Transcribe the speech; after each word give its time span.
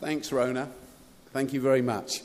Thanks, 0.00 0.32
Rona. 0.32 0.70
Thank 1.34 1.52
you 1.52 1.60
very 1.60 1.82
much. 1.82 2.22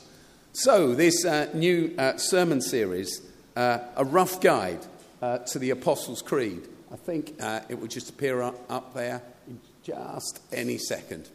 So, 0.54 0.94
this 0.94 1.26
uh, 1.26 1.50
new 1.52 1.94
uh, 1.98 2.16
sermon 2.16 2.62
series, 2.62 3.20
uh, 3.54 3.80
a 3.94 4.02
rough 4.02 4.40
guide 4.40 4.78
uh, 5.20 5.38
to 5.38 5.58
the 5.58 5.68
Apostles' 5.68 6.22
Creed. 6.22 6.66
I 6.90 6.96
think 6.96 7.34
uh, 7.38 7.60
it 7.68 7.78
will 7.78 7.86
just 7.86 8.08
appear 8.08 8.40
up, 8.40 8.54
up 8.70 8.94
there 8.94 9.20
in 9.46 9.60
just 9.82 10.40
any 10.52 10.78
second. 10.78 11.28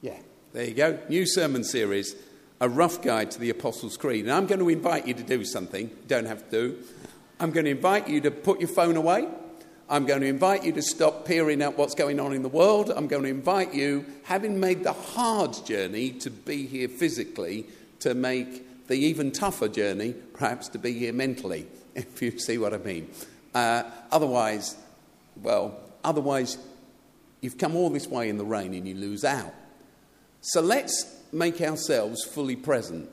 Yeah, 0.00 0.18
there 0.52 0.64
you 0.64 0.74
go. 0.74 1.00
New 1.08 1.26
sermon 1.26 1.64
series, 1.64 2.14
a 2.60 2.68
rough 2.68 3.02
guide 3.02 3.32
to 3.32 3.40
the 3.40 3.50
Apostles' 3.50 3.96
Creed. 3.96 4.26
And 4.26 4.32
I'm 4.32 4.46
going 4.46 4.60
to 4.60 4.68
invite 4.68 5.08
you 5.08 5.14
to 5.14 5.24
do 5.24 5.44
something. 5.44 5.90
Don't 6.06 6.26
have 6.26 6.48
to 6.50 6.68
do. 6.68 6.78
I'm 7.40 7.50
going 7.50 7.64
to 7.64 7.72
invite 7.72 8.08
you 8.08 8.20
to 8.20 8.30
put 8.30 8.60
your 8.60 8.68
phone 8.68 8.96
away 8.96 9.26
I'm 9.88 10.06
going 10.06 10.20
to 10.22 10.26
invite 10.26 10.64
you 10.64 10.72
to 10.72 10.82
stop 10.82 11.26
peering 11.26 11.62
at 11.62 11.76
what's 11.76 11.94
going 11.94 12.18
on 12.20 12.32
in 12.32 12.42
the 12.42 12.48
world. 12.48 12.90
I'm 12.90 13.08
going 13.08 13.24
to 13.24 13.28
invite 13.28 13.74
you, 13.74 14.06
having 14.24 14.58
made 14.58 14.84
the 14.84 14.92
hard 14.92 15.54
journey 15.66 16.10
to 16.12 16.30
be 16.30 16.66
here 16.66 16.88
physically, 16.88 17.66
to 18.00 18.14
make 18.14 18.86
the 18.88 18.94
even 18.94 19.32
tougher 19.32 19.68
journey, 19.68 20.14
perhaps 20.34 20.68
to 20.68 20.78
be 20.78 20.92
here 20.92 21.12
mentally, 21.12 21.66
if 21.94 22.22
you 22.22 22.38
see 22.38 22.58
what 22.58 22.74
I 22.74 22.78
mean. 22.78 23.08
Uh, 23.54 23.84
otherwise, 24.10 24.76
well, 25.42 25.78
otherwise, 26.04 26.58
you've 27.40 27.58
come 27.58 27.76
all 27.76 27.90
this 27.90 28.06
way 28.06 28.28
in 28.28 28.38
the 28.38 28.44
rain 28.44 28.74
and 28.74 28.88
you 28.88 28.94
lose 28.94 29.24
out. 29.24 29.54
So 30.40 30.60
let's 30.60 31.06
make 31.32 31.60
ourselves 31.60 32.24
fully 32.24 32.56
present. 32.56 33.08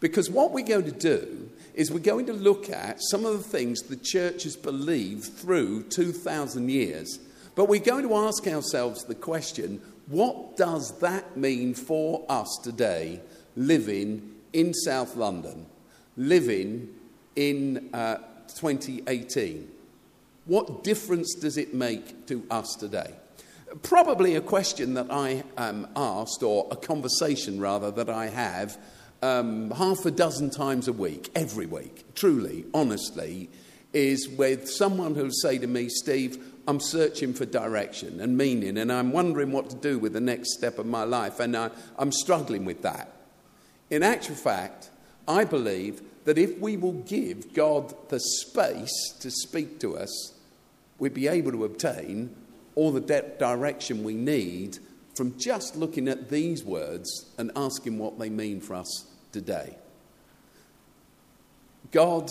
Because 0.00 0.28
what 0.28 0.50
we're 0.50 0.66
going 0.66 0.84
to 0.84 0.90
do 0.90 1.48
is 1.74 1.90
we're 1.90 1.98
going 1.98 2.26
to 2.26 2.32
look 2.32 2.68
at 2.70 2.98
some 3.10 3.24
of 3.24 3.32
the 3.32 3.48
things 3.48 3.82
the 3.82 3.96
church 3.96 4.44
has 4.44 4.56
believed 4.56 5.24
through 5.24 5.84
2,000 5.84 6.68
years. 6.68 7.18
But 7.54 7.68
we're 7.68 7.80
going 7.80 8.06
to 8.08 8.14
ask 8.14 8.46
ourselves 8.46 9.04
the 9.04 9.14
question 9.14 9.80
what 10.06 10.56
does 10.56 10.98
that 10.98 11.36
mean 11.36 11.74
for 11.74 12.24
us 12.28 12.58
today, 12.62 13.20
living 13.56 14.34
in 14.52 14.74
South 14.74 15.16
London, 15.16 15.66
living 16.16 16.88
in 17.36 17.88
uh, 17.94 18.16
2018? 18.56 19.70
What 20.44 20.82
difference 20.82 21.34
does 21.34 21.56
it 21.56 21.72
make 21.72 22.26
to 22.26 22.44
us 22.50 22.74
today? 22.74 23.14
Probably 23.82 24.34
a 24.34 24.40
question 24.40 24.94
that 24.94 25.10
I 25.10 25.44
um, 25.56 25.86
asked, 25.94 26.42
or 26.42 26.66
a 26.70 26.76
conversation 26.76 27.60
rather, 27.60 27.90
that 27.92 28.10
I 28.10 28.26
have 28.26 28.76
um, 29.22 29.70
half 29.70 30.04
a 30.04 30.10
dozen 30.10 30.50
times 30.50 30.88
a 30.88 30.92
week, 30.92 31.30
every 31.34 31.66
week, 31.66 32.14
truly, 32.14 32.64
honestly, 32.74 33.48
is 33.92 34.28
with 34.28 34.68
someone 34.68 35.14
who'll 35.14 35.30
say 35.30 35.58
to 35.58 35.66
me, 35.66 35.88
Steve, 35.88 36.44
I'm 36.66 36.80
searching 36.80 37.32
for 37.32 37.44
direction 37.44 38.20
and 38.20 38.36
meaning, 38.36 38.76
and 38.78 38.92
I'm 38.92 39.12
wondering 39.12 39.52
what 39.52 39.70
to 39.70 39.76
do 39.76 39.98
with 39.98 40.12
the 40.12 40.20
next 40.20 40.54
step 40.54 40.78
of 40.78 40.86
my 40.86 41.04
life, 41.04 41.40
and 41.40 41.56
I, 41.56 41.70
I'm 41.98 42.12
struggling 42.12 42.64
with 42.64 42.82
that. 42.82 43.12
In 43.90 44.02
actual 44.02 44.34
fact, 44.34 44.90
I 45.28 45.44
believe 45.44 46.02
that 46.24 46.38
if 46.38 46.58
we 46.58 46.76
will 46.76 46.92
give 46.92 47.52
God 47.52 47.94
the 48.08 48.20
space 48.20 49.14
to 49.20 49.30
speak 49.30 49.78
to 49.80 49.96
us, 49.96 50.34
we'd 50.98 51.14
be 51.14 51.28
able 51.28 51.52
to 51.52 51.64
obtain 51.64 52.34
all 52.74 52.92
the 52.92 53.00
de- 53.00 53.36
direction 53.38 54.02
we 54.02 54.14
need 54.14 54.78
from 55.14 55.38
just 55.38 55.76
looking 55.76 56.08
at 56.08 56.30
these 56.30 56.64
words 56.64 57.32
and 57.38 57.50
asking 57.54 57.98
what 57.98 58.18
they 58.18 58.30
mean 58.30 58.60
for 58.60 58.74
us 58.74 59.11
today. 59.32 59.76
God 61.90 62.30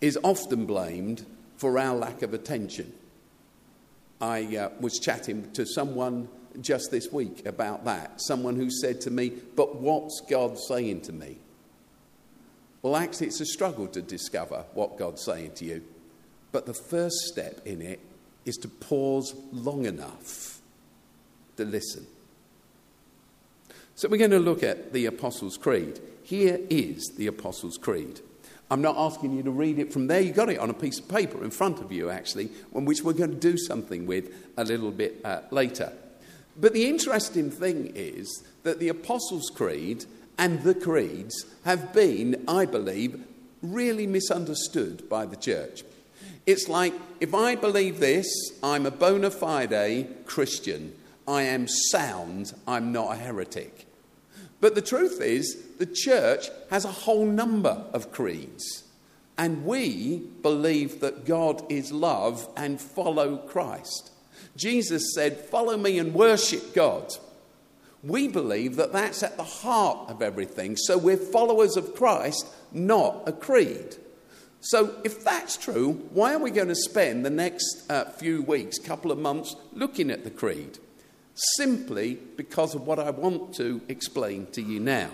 is 0.00 0.18
often 0.22 0.66
blamed 0.66 1.26
for 1.56 1.78
our 1.78 1.94
lack 1.94 2.22
of 2.22 2.34
attention. 2.34 2.92
I 4.20 4.56
uh, 4.56 4.70
was 4.80 4.98
chatting 4.98 5.50
to 5.52 5.66
someone 5.66 6.28
just 6.60 6.90
this 6.90 7.10
week 7.10 7.46
about 7.46 7.84
that. 7.84 8.20
Someone 8.20 8.56
who 8.56 8.70
said 8.70 9.00
to 9.02 9.10
me, 9.10 9.32
But 9.56 9.76
what's 9.76 10.22
God 10.28 10.58
saying 10.58 11.02
to 11.02 11.12
me? 11.12 11.38
Well, 12.82 12.96
actually, 12.96 13.28
it's 13.28 13.40
a 13.40 13.46
struggle 13.46 13.86
to 13.88 14.02
discover 14.02 14.64
what 14.74 14.98
God's 14.98 15.24
saying 15.24 15.52
to 15.56 15.64
you. 15.64 15.82
But 16.50 16.66
the 16.66 16.74
first 16.74 17.16
step 17.26 17.60
in 17.64 17.80
it 17.80 18.00
is 18.44 18.56
to 18.56 18.68
pause 18.68 19.34
long 19.52 19.86
enough 19.86 20.60
to 21.56 21.64
listen. 21.64 22.06
So 23.94 24.08
we're 24.08 24.16
going 24.16 24.30
to 24.30 24.38
look 24.38 24.62
at 24.62 24.92
the 24.92 25.06
Apostles' 25.06 25.58
Creed. 25.58 26.00
Here 26.22 26.58
is 26.70 27.12
the 27.16 27.26
Apostles' 27.26 27.76
Creed. 27.76 28.20
I'm 28.70 28.80
not 28.80 28.96
asking 28.96 29.34
you 29.36 29.42
to 29.42 29.50
read 29.50 29.78
it 29.78 29.92
from 29.92 30.06
there. 30.06 30.20
You've 30.20 30.34
got 30.34 30.48
it 30.48 30.58
on 30.58 30.70
a 30.70 30.74
piece 30.74 30.98
of 30.98 31.08
paper 31.08 31.44
in 31.44 31.50
front 31.50 31.80
of 31.80 31.92
you, 31.92 32.08
actually, 32.08 32.46
which 32.72 33.02
we're 33.02 33.12
going 33.12 33.32
to 33.32 33.36
do 33.36 33.58
something 33.58 34.06
with 34.06 34.32
a 34.56 34.64
little 34.64 34.90
bit 34.90 35.20
uh, 35.24 35.42
later. 35.50 35.92
But 36.58 36.72
the 36.72 36.88
interesting 36.88 37.50
thing 37.50 37.92
is 37.94 38.42
that 38.62 38.78
the 38.78 38.88
Apostles' 38.88 39.50
Creed 39.54 40.06
and 40.38 40.62
the 40.62 40.74
creeds 40.74 41.44
have 41.64 41.92
been, 41.92 42.44
I 42.48 42.64
believe, 42.64 43.22
really 43.60 44.06
misunderstood 44.06 45.06
by 45.08 45.26
the 45.26 45.36
church. 45.36 45.84
It's 46.46 46.68
like 46.68 46.94
if 47.20 47.34
I 47.34 47.54
believe 47.54 48.00
this, 48.00 48.26
I'm 48.62 48.86
a 48.86 48.90
bona 48.90 49.30
fide 49.30 50.24
Christian. 50.24 50.94
I 51.26 51.42
am 51.42 51.68
sound, 51.68 52.54
I'm 52.66 52.92
not 52.92 53.12
a 53.12 53.16
heretic. 53.16 53.86
But 54.60 54.74
the 54.74 54.82
truth 54.82 55.20
is, 55.20 55.60
the 55.78 55.86
church 55.86 56.48
has 56.70 56.84
a 56.84 56.92
whole 56.92 57.26
number 57.26 57.84
of 57.92 58.12
creeds. 58.12 58.84
And 59.36 59.64
we 59.64 60.18
believe 60.42 61.00
that 61.00 61.24
God 61.24 61.64
is 61.70 61.90
love 61.90 62.48
and 62.56 62.80
follow 62.80 63.38
Christ. 63.38 64.10
Jesus 64.56 65.14
said, 65.14 65.36
Follow 65.36 65.76
me 65.76 65.98
and 65.98 66.14
worship 66.14 66.74
God. 66.74 67.12
We 68.02 68.28
believe 68.28 68.76
that 68.76 68.92
that's 68.92 69.22
at 69.22 69.36
the 69.36 69.44
heart 69.44 70.10
of 70.10 70.22
everything. 70.22 70.76
So 70.76 70.98
we're 70.98 71.16
followers 71.16 71.76
of 71.76 71.94
Christ, 71.94 72.46
not 72.72 73.22
a 73.26 73.32
creed. 73.32 73.96
So, 74.64 74.94
if 75.02 75.24
that's 75.24 75.56
true, 75.56 75.94
why 76.12 76.34
are 76.34 76.38
we 76.38 76.52
going 76.52 76.68
to 76.68 76.76
spend 76.76 77.26
the 77.26 77.30
next 77.30 77.84
uh, 77.90 78.04
few 78.10 78.42
weeks, 78.42 78.78
couple 78.78 79.10
of 79.10 79.18
months, 79.18 79.56
looking 79.72 80.08
at 80.08 80.22
the 80.22 80.30
creed? 80.30 80.78
Simply 81.34 82.18
because 82.36 82.74
of 82.74 82.86
what 82.86 82.98
I 82.98 83.10
want 83.10 83.54
to 83.54 83.80
explain 83.88 84.46
to 84.52 84.62
you 84.62 84.80
now. 84.80 85.10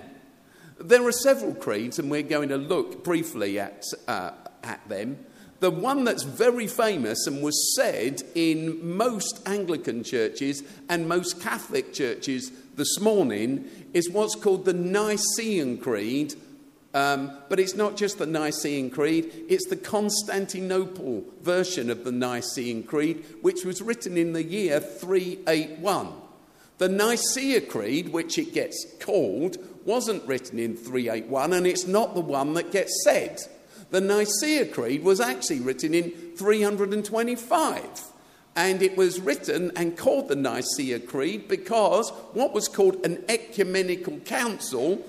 There 0.80 1.06
are 1.06 1.12
several 1.12 1.54
creeds, 1.54 1.98
and 1.98 2.10
we're 2.10 2.22
going 2.22 2.50
to 2.50 2.56
look 2.56 3.02
briefly 3.02 3.58
at, 3.58 3.84
uh, 4.06 4.30
at 4.62 4.88
them. 4.88 5.18
The 5.60 5.70
one 5.72 6.04
that's 6.04 6.22
very 6.22 6.68
famous 6.68 7.26
and 7.26 7.42
was 7.42 7.74
said 7.74 8.22
in 8.36 8.96
most 8.96 9.40
Anglican 9.44 10.04
churches 10.04 10.62
and 10.88 11.08
most 11.08 11.40
Catholic 11.40 11.92
churches 11.92 12.52
this 12.76 13.00
morning 13.00 13.68
is 13.92 14.08
what's 14.08 14.36
called 14.36 14.64
the 14.64 14.72
Nicene 14.72 15.78
Creed 15.78 16.34
um, 16.98 17.30
but 17.48 17.60
it's 17.60 17.76
not 17.76 17.96
just 17.96 18.18
the 18.18 18.26
Nicene 18.26 18.90
Creed, 18.90 19.30
it's 19.48 19.68
the 19.68 19.76
Constantinople 19.76 21.22
version 21.42 21.90
of 21.90 22.02
the 22.02 22.10
Nicene 22.10 22.82
Creed, 22.82 23.24
which 23.40 23.64
was 23.64 23.80
written 23.80 24.16
in 24.16 24.32
the 24.32 24.42
year 24.42 24.80
381. 24.80 26.08
The 26.78 26.88
Nicaea 26.88 27.60
Creed, 27.60 28.08
which 28.08 28.36
it 28.36 28.52
gets 28.52 28.84
called, 28.98 29.58
wasn't 29.84 30.26
written 30.26 30.58
in 30.58 30.76
381, 30.76 31.52
and 31.52 31.68
it's 31.68 31.86
not 31.86 32.14
the 32.16 32.20
one 32.20 32.54
that 32.54 32.72
gets 32.72 33.04
said. 33.04 33.38
The 33.90 34.00
Nicaea 34.00 34.66
Creed 34.66 35.04
was 35.04 35.20
actually 35.20 35.60
written 35.60 35.94
in 35.94 36.10
325. 36.36 38.02
And 38.56 38.82
it 38.82 38.96
was 38.96 39.20
written 39.20 39.70
and 39.76 39.96
called 39.96 40.26
the 40.26 40.34
Nicaea 40.34 40.98
Creed 40.98 41.46
because 41.46 42.10
what 42.32 42.52
was 42.52 42.66
called 42.66 43.06
an 43.06 43.24
ecumenical 43.28 44.18
council 44.20 45.04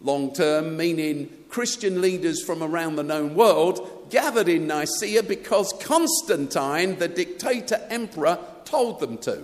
long 0.00 0.32
term, 0.32 0.76
meaning 0.76 1.32
Christian 1.48 2.00
leaders 2.00 2.42
from 2.42 2.62
around 2.62 2.96
the 2.96 3.02
known 3.02 3.34
world, 3.34 4.06
gathered 4.10 4.48
in 4.48 4.66
Nicaea 4.66 5.22
because 5.22 5.72
Constantine, 5.80 6.98
the 6.98 7.08
dictator 7.08 7.80
emperor, 7.88 8.38
told 8.64 9.00
them 9.00 9.18
to. 9.18 9.42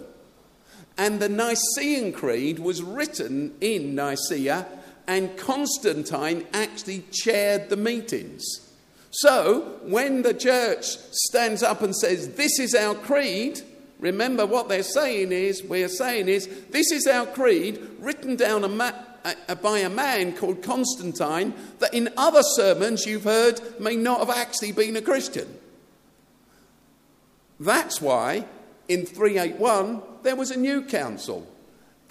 And 0.99 1.21
the 1.21 1.29
Nicene 1.29 2.13
Creed 2.13 2.59
was 2.59 2.83
written 2.83 3.55
in 3.61 3.95
Nicaea, 3.95 4.67
and 5.07 5.37
Constantine 5.37 6.47
actually 6.53 7.05
chaired 7.11 7.71
the 7.71 7.77
meetings. 7.77 8.45
So, 9.11 9.79
when 9.83 10.23
the 10.23 10.35
church 10.35 10.85
stands 10.85 11.63
up 11.63 11.83
and 11.83 11.95
says, 11.95 12.35
This 12.35 12.59
is 12.59 12.75
our 12.75 12.95
creed, 12.95 13.61
remember 13.99 14.47
what 14.47 14.69
they're 14.69 14.83
saying 14.83 15.33
is, 15.33 15.63
we're 15.63 15.89
saying 15.89 16.29
is, 16.29 16.47
This 16.71 16.91
is 16.91 17.07
our 17.07 17.27
creed, 17.27 17.79
written 17.99 18.37
down 18.37 18.65
a 18.65 18.69
map 18.69 19.12
by 19.63 19.79
a 19.79 19.91
man 19.91 20.35
called 20.35 20.63
Constantine 20.63 21.55
that 21.79 21.95
in 21.95 22.09
other 22.17 22.43
sermons 22.43 23.07
you've 23.07 23.25
heard 23.25 23.61
may 23.81 23.97
not 23.97 24.21
have 24.21 24.31
actually 24.31 24.73
been 24.73 24.97
a 24.97 25.03
Christian. 25.03 25.59
That's 27.61 28.01
why 28.01 28.47
in 28.89 29.07
381 29.07 30.03
there 30.23 30.37
was 30.37 30.51
a 30.51 30.57
new 30.57 30.83
council 30.83 31.47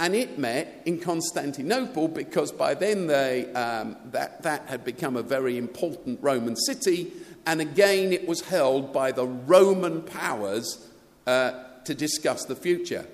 and 0.02 0.16
it 0.16 0.40
met 0.40 0.82
in 0.86 1.00
Constantinople 1.00 2.08
because 2.08 2.52
by 2.52 2.74
then 2.74 3.06
they, 3.06 3.54
um, 3.54 3.96
that, 4.06 4.42
that 4.42 4.68
had 4.68 4.84
become 4.84 5.16
a 5.16 5.22
very 5.22 5.60
important 5.60 6.18
Roman 6.24 6.56
city, 6.56 7.12
and 7.46 7.62
again 7.62 8.12
it 8.12 8.28
was 8.28 8.42
held 8.42 8.92
by 8.92 9.12
the 9.12 9.28
Roman 9.28 10.02
powers 10.02 10.88
uh, 11.28 11.52
to 11.84 11.94
discuss 11.94 12.46
the 12.46 12.56
future. 12.56 13.06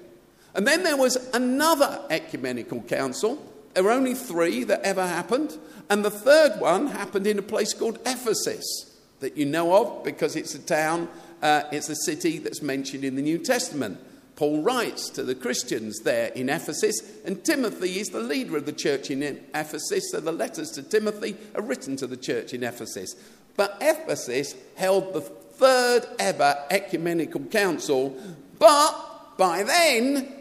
And 0.56 0.66
then 0.66 0.84
there 0.84 0.96
was 0.96 1.18
another 1.34 2.06
ecumenical 2.10 2.82
council. 2.84 3.38
There 3.78 3.84
were 3.84 3.92
only 3.92 4.16
three 4.16 4.64
that 4.64 4.82
ever 4.82 5.06
happened. 5.06 5.56
And 5.88 6.04
the 6.04 6.10
third 6.10 6.60
one 6.60 6.88
happened 6.88 7.28
in 7.28 7.38
a 7.38 7.44
place 7.44 7.76
called 7.76 8.00
Ephesus, 8.08 8.98
that 9.20 9.38
you 9.38 9.46
know 9.46 9.72
of 9.76 10.04
because 10.04 10.36
it's 10.36 10.56
a 10.56 10.60
town, 10.66 11.08
uh, 11.44 11.62
it's 11.72 11.88
a 11.88 11.96
city 11.96 12.40
that's 12.40 12.64
mentioned 12.64 13.04
in 13.04 13.16
the 13.16 13.22
New 13.22 13.38
Testament. 13.38 14.00
Paul 14.36 14.64
writes 14.64 15.12
to 15.12 15.22
the 15.22 15.36
Christians 15.36 16.00
there 16.00 16.30
in 16.30 16.50
Ephesus, 16.50 17.22
and 17.24 17.46
Timothy 17.46 18.00
is 18.00 18.10
the 18.10 18.20
leader 18.20 18.58
of 18.58 18.66
the 18.66 18.74
church 18.74 19.12
in 19.12 19.22
Ephesus, 19.22 20.10
so 20.10 20.22
the 20.22 20.32
letters 20.32 20.72
to 20.72 20.82
Timothy 20.82 21.38
are 21.54 21.62
written 21.62 21.96
to 21.98 22.08
the 22.08 22.18
church 22.18 22.56
in 22.56 22.64
Ephesus. 22.64 23.16
But 23.58 23.78
Ephesus 23.80 24.56
held 24.76 25.14
the 25.14 25.22
third 25.22 26.08
ever 26.18 26.66
ecumenical 26.72 27.42
council, 27.42 28.20
but 28.58 29.38
by 29.38 29.62
then 29.62 30.37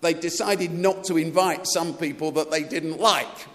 they 0.00 0.14
decided 0.14 0.72
not 0.72 1.04
to 1.04 1.16
invite 1.16 1.66
some 1.66 1.94
people 1.94 2.32
that 2.32 2.50
they 2.50 2.62
didn't 2.62 3.00
like. 3.00 3.46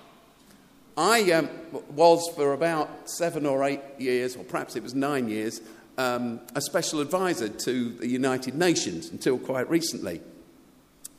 I 0.98 1.32
um, 1.32 1.50
was 1.96 2.28
for 2.36 2.54
about 2.54 3.10
seven 3.10 3.46
or 3.46 3.64
eight 3.64 3.82
years, 3.98 4.36
or 4.36 4.44
perhaps 4.44 4.76
it 4.76 4.84
was 4.84 4.94
nine 4.94 5.30
years, 5.30 5.62
um, 5.98 6.40
a 6.56 6.62
special 6.62 7.00
advisor 7.00 7.50
to 7.50 7.90
the 7.90 8.08
United 8.08 8.56
Nations 8.56 9.10
until 9.10 9.38
quite 9.38 9.70
recently, 9.70 10.22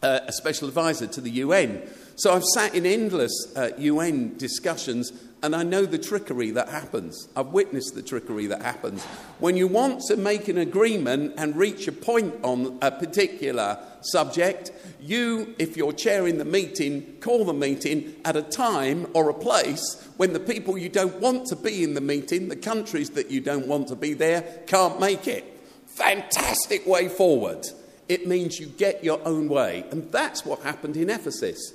uh, 0.03 0.21
a 0.27 0.33
special 0.33 0.69
advisor 0.69 1.07
to 1.07 1.21
the 1.21 1.31
UN. 1.31 1.83
So 2.17 2.33
I've 2.33 2.45
sat 2.45 2.75
in 2.75 2.87
endless 2.87 3.33
uh, 3.57 3.71
UN 3.79 4.37
discussions 4.37 5.13
and 5.43 5.57
I 5.57 5.65
know 5.65 5.85
the 5.85 5.99
trickery 5.99 6.53
that 6.53 6.69
happens. 6.69 7.29
I've 7.35 7.49
witnessed 7.49 7.97
the 7.97 8.03
trickery 8.03 8.47
that 8.47 8.63
happens. 8.63 9.03
When 9.41 9.57
you 9.57 9.67
want 9.67 10.01
to 10.03 10.17
make 10.17 10.47
an 10.47 10.59
agreement 10.59 11.35
and 11.37 11.57
reach 11.57 11.89
a 11.89 11.93
point 11.93 12.35
on 12.45 12.79
a 12.81 12.93
particular 12.93 13.79
subject, 14.03 14.71
you, 15.01 15.53
if 15.59 15.77
you're 15.77 15.93
chairing 15.93 16.39
the 16.39 16.45
meeting, 16.45 17.17
call 17.21 17.45
the 17.45 17.53
meeting 17.53 18.15
at 18.25 18.37
a 18.37 18.43
time 18.43 19.09
or 19.15 19.31
a 19.31 19.35
place 19.35 20.09
when 20.17 20.33
the 20.33 20.41
people 20.41 20.79
you 20.79 20.89
don't 20.89 21.19
want 21.21 21.47
to 21.47 21.57
be 21.57 21.83
in 21.83 21.95
the 21.95 22.01
meeting, 22.01 22.49
the 22.49 22.57
countries 22.57 23.11
that 23.11 23.29
you 23.29 23.41
don't 23.41 23.67
want 23.67 23.89
to 23.89 23.97
be 23.97 24.15
there, 24.15 24.43
can't 24.69 25.01
make 25.01 25.27
it. 25.27 25.45
Fantastic 25.87 26.87
way 26.87 27.09
forward. 27.09 27.67
It 28.09 28.29
means 28.29 28.61
you 28.61 28.67
get 28.67 29.03
your 29.03 29.21
own 29.27 29.49
way. 29.49 29.85
And 29.91 30.11
that's 30.13 30.47
what 30.47 30.61
happened 30.61 30.97
in 30.97 31.11
Ephesus. 31.11 31.75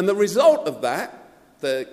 And 0.00 0.08
the 0.08 0.14
result 0.14 0.66
of 0.66 0.80
that, 0.80 1.28
the, 1.60 1.86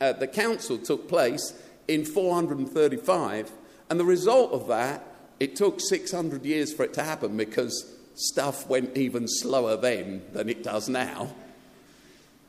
uh, 0.00 0.14
the 0.14 0.26
council 0.26 0.78
took 0.78 1.10
place 1.10 1.52
in 1.88 2.06
435. 2.06 3.50
And 3.90 4.00
the 4.00 4.04
result 4.06 4.52
of 4.52 4.66
that, 4.68 5.04
it 5.38 5.56
took 5.56 5.78
600 5.78 6.46
years 6.46 6.72
for 6.72 6.84
it 6.84 6.94
to 6.94 7.02
happen 7.02 7.36
because 7.36 7.84
stuff 8.14 8.66
went 8.66 8.96
even 8.96 9.28
slower 9.28 9.76
then 9.76 10.22
than 10.32 10.48
it 10.48 10.62
does 10.62 10.88
now. 10.88 11.34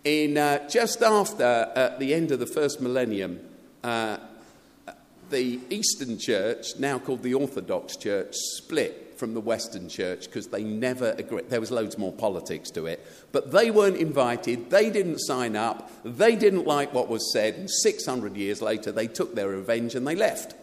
In 0.06 0.38
uh, 0.38 0.70
just 0.70 1.02
after 1.02 1.44
uh, 1.76 1.98
the 1.98 2.14
end 2.14 2.32
of 2.32 2.40
the 2.40 2.48
first 2.48 2.80
millennium, 2.80 3.42
uh, 3.84 4.16
the 5.30 5.60
Eastern 5.70 6.20
Church, 6.20 6.80
now 6.80 7.00
called 7.00 7.22
the 7.22 7.34
Orthodox 7.34 7.98
Church, 7.98 8.34
split 8.34 9.11
from 9.22 9.36
the 9.36 9.40
Western 9.40 9.88
Church 9.88 10.26
because 10.26 10.48
they 10.48 10.64
never 10.64 11.12
agreed. 11.16 11.48
There 11.48 11.60
was 11.60 11.70
loads 11.70 11.96
more 11.96 12.12
politics 12.12 12.72
to 12.72 12.88
it, 12.88 13.06
but 13.32 13.52
they 13.52 13.70
weren't 13.70 13.98
invited. 13.98 14.72
They 14.72 14.90
didn't 14.90 15.20
sign 15.20 15.56
up. 15.56 15.92
They 16.04 16.36
didn't 16.36 16.66
like 16.66 16.92
what 16.92 17.08
was 17.08 17.32
said. 17.32 17.54
And 17.54 17.70
600 17.70 18.36
years 18.36 18.64
later, 18.64 18.92
they 18.92 19.06
took 19.06 19.36
their 19.36 19.50
revenge 19.50 19.94
and 19.94 20.08
they 20.08 20.16
left. 20.16 20.56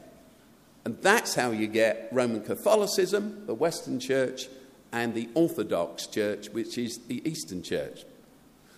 And 0.84 1.00
that's 1.02 1.36
how 1.36 1.52
you 1.52 1.68
get 1.68 2.08
Roman 2.10 2.42
Catholicism, 2.42 3.44
the 3.46 3.54
Western 3.54 4.00
Church, 4.00 4.48
and 4.90 5.14
the 5.14 5.28
Orthodox 5.34 6.08
Church, 6.08 6.48
which 6.48 6.76
is 6.78 6.98
the 7.06 7.22
Eastern 7.30 7.62
Church. 7.62 8.04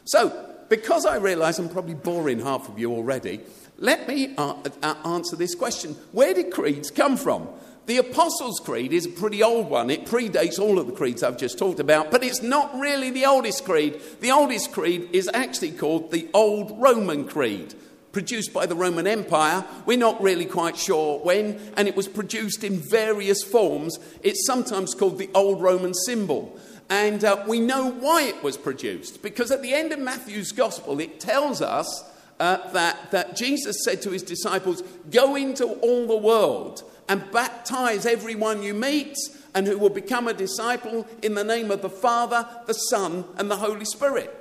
So, 0.04 0.56
because 0.68 1.06
I 1.06 1.16
realize 1.16 1.58
I'm 1.58 1.70
probably 1.70 1.94
boring 1.94 2.40
half 2.40 2.68
of 2.68 2.78
you 2.78 2.92
already, 2.92 3.40
let 3.78 4.06
me 4.06 4.34
uh, 4.36 4.56
uh, 4.82 4.94
answer 5.06 5.36
this 5.36 5.54
question 5.54 5.94
Where 6.12 6.34
did 6.34 6.52
creeds 6.52 6.90
come 6.90 7.16
from? 7.16 7.48
The 7.86 7.96
Apostles' 7.96 8.60
Creed 8.60 8.92
is 8.92 9.06
a 9.06 9.10
pretty 9.10 9.42
old 9.42 9.68
one. 9.68 9.90
It 9.90 10.06
predates 10.06 10.58
all 10.58 10.78
of 10.78 10.86
the 10.86 10.92
creeds 10.92 11.22
I've 11.22 11.38
just 11.38 11.58
talked 11.58 11.80
about, 11.80 12.10
but 12.10 12.22
it's 12.22 12.42
not 12.42 12.78
really 12.78 13.10
the 13.10 13.26
oldest 13.26 13.64
creed. 13.64 14.00
The 14.20 14.30
oldest 14.30 14.72
creed 14.72 15.08
is 15.12 15.28
actually 15.32 15.72
called 15.72 16.10
the 16.10 16.28
Old 16.32 16.80
Roman 16.80 17.26
Creed, 17.26 17.74
produced 18.12 18.52
by 18.52 18.66
the 18.66 18.76
Roman 18.76 19.06
Empire. 19.06 19.64
We're 19.86 19.98
not 19.98 20.22
really 20.22 20.44
quite 20.44 20.76
sure 20.76 21.18
when, 21.20 21.58
and 21.76 21.88
it 21.88 21.96
was 21.96 22.06
produced 22.06 22.62
in 22.62 22.78
various 22.78 23.42
forms. 23.42 23.98
It's 24.22 24.46
sometimes 24.46 24.94
called 24.94 25.18
the 25.18 25.30
Old 25.34 25.60
Roman 25.60 25.94
symbol. 25.94 26.56
And 26.90 27.24
uh, 27.24 27.44
we 27.48 27.60
know 27.60 27.90
why 27.90 28.22
it 28.22 28.42
was 28.42 28.56
produced, 28.56 29.22
because 29.22 29.50
at 29.50 29.62
the 29.62 29.72
end 29.72 29.92
of 29.92 29.98
Matthew's 29.98 30.52
Gospel, 30.52 31.00
it 31.00 31.18
tells 31.18 31.62
us 31.62 32.04
uh, 32.38 32.70
that, 32.72 33.10
that 33.10 33.36
Jesus 33.36 33.84
said 33.84 34.02
to 34.02 34.10
his 34.10 34.22
disciples, 34.22 34.82
Go 35.10 35.36
into 35.36 35.66
all 35.66 36.06
the 36.06 36.16
world 36.16 36.82
and 37.10 37.30
baptize 37.30 38.06
everyone 38.06 38.62
you 38.62 38.72
meet, 38.72 39.18
and 39.54 39.66
who 39.66 39.76
will 39.76 39.90
become 39.90 40.28
a 40.28 40.32
disciple 40.32 41.06
in 41.22 41.34
the 41.34 41.44
name 41.44 41.70
of 41.70 41.82
the 41.82 41.90
Father, 41.90 42.48
the 42.66 42.72
Son, 42.72 43.24
and 43.36 43.50
the 43.50 43.56
Holy 43.56 43.84
Spirit. 43.84 44.34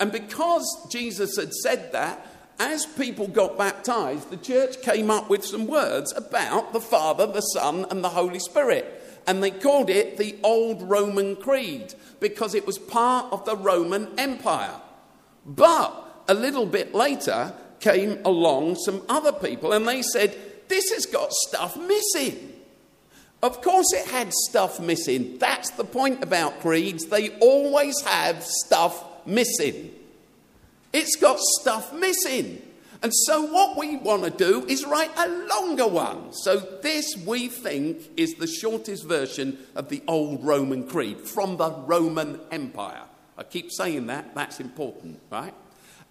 And 0.00 0.10
because 0.10 0.88
Jesus 0.90 1.36
had 1.36 1.54
said 1.54 1.92
that, 1.92 2.26
as 2.58 2.86
people 2.86 3.28
got 3.28 3.56
baptized, 3.56 4.30
the 4.30 4.36
church 4.36 4.82
came 4.82 5.10
up 5.10 5.30
with 5.30 5.44
some 5.44 5.68
words 5.68 6.12
about 6.16 6.72
the 6.72 6.80
Father, 6.80 7.26
the 7.26 7.42
Son, 7.42 7.86
and 7.90 8.02
the 8.02 8.08
Holy 8.08 8.40
Spirit 8.40 8.96
and 9.26 9.42
they 9.42 9.50
called 9.50 9.90
it 9.90 10.16
the 10.16 10.36
Old 10.42 10.82
Roman 10.82 11.36
Creed 11.36 11.94
because 12.20 12.54
it 12.54 12.66
was 12.66 12.78
part 12.78 13.32
of 13.32 13.44
the 13.44 13.56
Roman 13.56 14.08
Empire. 14.18 14.80
But 15.44 16.24
a 16.28 16.34
little 16.34 16.66
bit 16.66 16.94
later 16.94 17.52
came 17.80 18.18
along 18.24 18.76
some 18.76 19.02
other 19.08 19.32
people 19.32 19.72
and 19.72 19.86
they 19.86 20.02
said, 20.02 20.36
This 20.68 20.90
has 20.90 21.06
got 21.06 21.32
stuff 21.32 21.76
missing. 21.76 22.52
Of 23.42 23.62
course, 23.62 23.92
it 23.92 24.06
had 24.08 24.32
stuff 24.32 24.80
missing. 24.80 25.38
That's 25.38 25.70
the 25.72 25.84
point 25.84 26.22
about 26.22 26.60
creeds. 26.60 27.06
They 27.06 27.30
always 27.38 28.00
have 28.02 28.42
stuff 28.42 29.26
missing. 29.26 29.94
It's 30.92 31.16
got 31.16 31.38
stuff 31.60 31.92
missing. 31.92 32.62
And 33.02 33.12
so, 33.14 33.42
what 33.42 33.76
we 33.76 33.96
want 33.98 34.24
to 34.24 34.30
do 34.30 34.66
is 34.66 34.86
write 34.86 35.10
a 35.16 35.28
longer 35.28 35.86
one. 35.86 36.32
So, 36.32 36.58
this 36.58 37.14
we 37.26 37.48
think 37.48 37.98
is 38.16 38.34
the 38.34 38.46
shortest 38.46 39.04
version 39.04 39.58
of 39.74 39.90
the 39.90 40.02
old 40.08 40.42
Roman 40.42 40.88
Creed 40.88 41.20
from 41.20 41.58
the 41.58 41.70
Roman 41.70 42.40
Empire. 42.50 43.02
I 43.36 43.42
keep 43.42 43.70
saying 43.70 44.06
that, 44.06 44.34
that's 44.34 44.60
important, 44.60 45.20
right? 45.30 45.52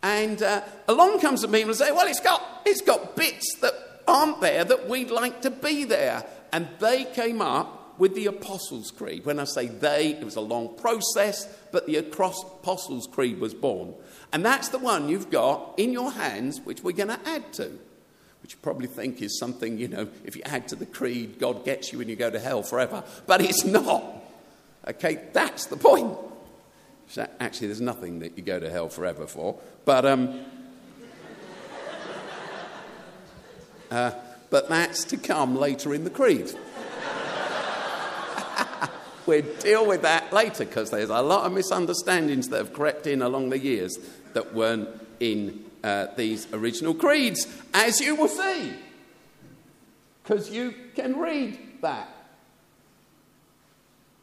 And 0.03 0.41
uh, 0.43 0.61
along 0.87 1.19
comes 1.21 1.41
the 1.41 1.47
people 1.47 1.69
and 1.69 1.75
say, 1.75 1.91
well, 1.91 2.07
it's 2.07 2.19
got, 2.19 2.61
it's 2.65 2.81
got 2.81 3.15
bits 3.15 3.57
that 3.61 3.73
aren't 4.07 4.41
there 4.41 4.63
that 4.63 4.87
we'd 4.87 5.11
like 5.11 5.41
to 5.41 5.51
be 5.51 5.83
there. 5.83 6.25
And 6.51 6.67
they 6.79 7.05
came 7.05 7.41
up 7.41 7.97
with 7.97 8.15
the 8.15 8.25
Apostles' 8.25 8.91
Creed. 8.91 9.25
When 9.25 9.39
I 9.39 9.45
say 9.45 9.67
they, 9.67 10.09
it 10.09 10.23
was 10.23 10.35
a 10.35 10.41
long 10.41 10.75
process, 10.75 11.47
but 11.71 11.85
the 11.85 11.97
Apostles' 11.97 13.07
Creed 13.07 13.39
was 13.39 13.53
born. 13.53 13.93
And 14.33 14.45
that's 14.45 14.69
the 14.69 14.79
one 14.79 15.09
you've 15.09 15.29
got 15.29 15.73
in 15.77 15.93
your 15.93 16.11
hands, 16.11 16.61
which 16.61 16.83
we're 16.83 16.91
going 16.91 17.09
to 17.09 17.19
add 17.25 17.53
to. 17.53 17.71
Which 18.41 18.53
you 18.53 18.59
probably 18.61 18.87
think 18.87 19.21
is 19.21 19.39
something, 19.39 19.77
you 19.77 19.87
know, 19.87 20.07
if 20.23 20.35
you 20.35 20.43
add 20.45 20.67
to 20.67 20.75
the 20.75 20.85
creed, 20.85 21.39
God 21.39 21.65
gets 21.65 21.91
you 21.91 21.99
and 22.01 22.09
you 22.09 22.15
go 22.15 22.29
to 22.29 22.39
hell 22.39 22.61
forever. 22.63 23.03
But 23.25 23.41
it's 23.41 23.65
not. 23.65 24.03
Okay, 24.87 25.19
that's 25.33 25.65
the 25.65 25.77
point. 25.77 26.15
Actually, 27.39 27.67
there's 27.67 27.81
nothing 27.81 28.19
that 28.19 28.37
you 28.37 28.43
go 28.43 28.59
to 28.59 28.69
hell 28.69 28.89
forever 28.89 29.25
for. 29.25 29.57
But, 29.85 30.05
um, 30.05 30.45
uh, 33.91 34.11
but 34.49 34.69
that's 34.69 35.03
to 35.05 35.17
come 35.17 35.55
later 35.55 35.93
in 35.93 36.03
the 36.03 36.09
creed. 36.09 36.49
we'll 39.25 39.41
deal 39.59 39.85
with 39.85 40.03
that 40.03 40.31
later 40.31 40.65
because 40.65 40.91
there's 40.91 41.09
a 41.09 41.21
lot 41.21 41.45
of 41.45 41.53
misunderstandings 41.53 42.49
that 42.49 42.57
have 42.57 42.73
crept 42.73 43.07
in 43.07 43.21
along 43.21 43.49
the 43.49 43.59
years 43.59 43.97
that 44.33 44.53
weren't 44.53 44.89
in 45.19 45.63
uh, 45.83 46.07
these 46.15 46.51
original 46.53 46.93
creeds, 46.93 47.47
as 47.73 48.01
you 48.01 48.15
will 48.15 48.27
see, 48.27 48.73
because 50.23 50.49
you 50.49 50.73
can 50.95 51.17
read 51.17 51.59
that. 51.81 52.09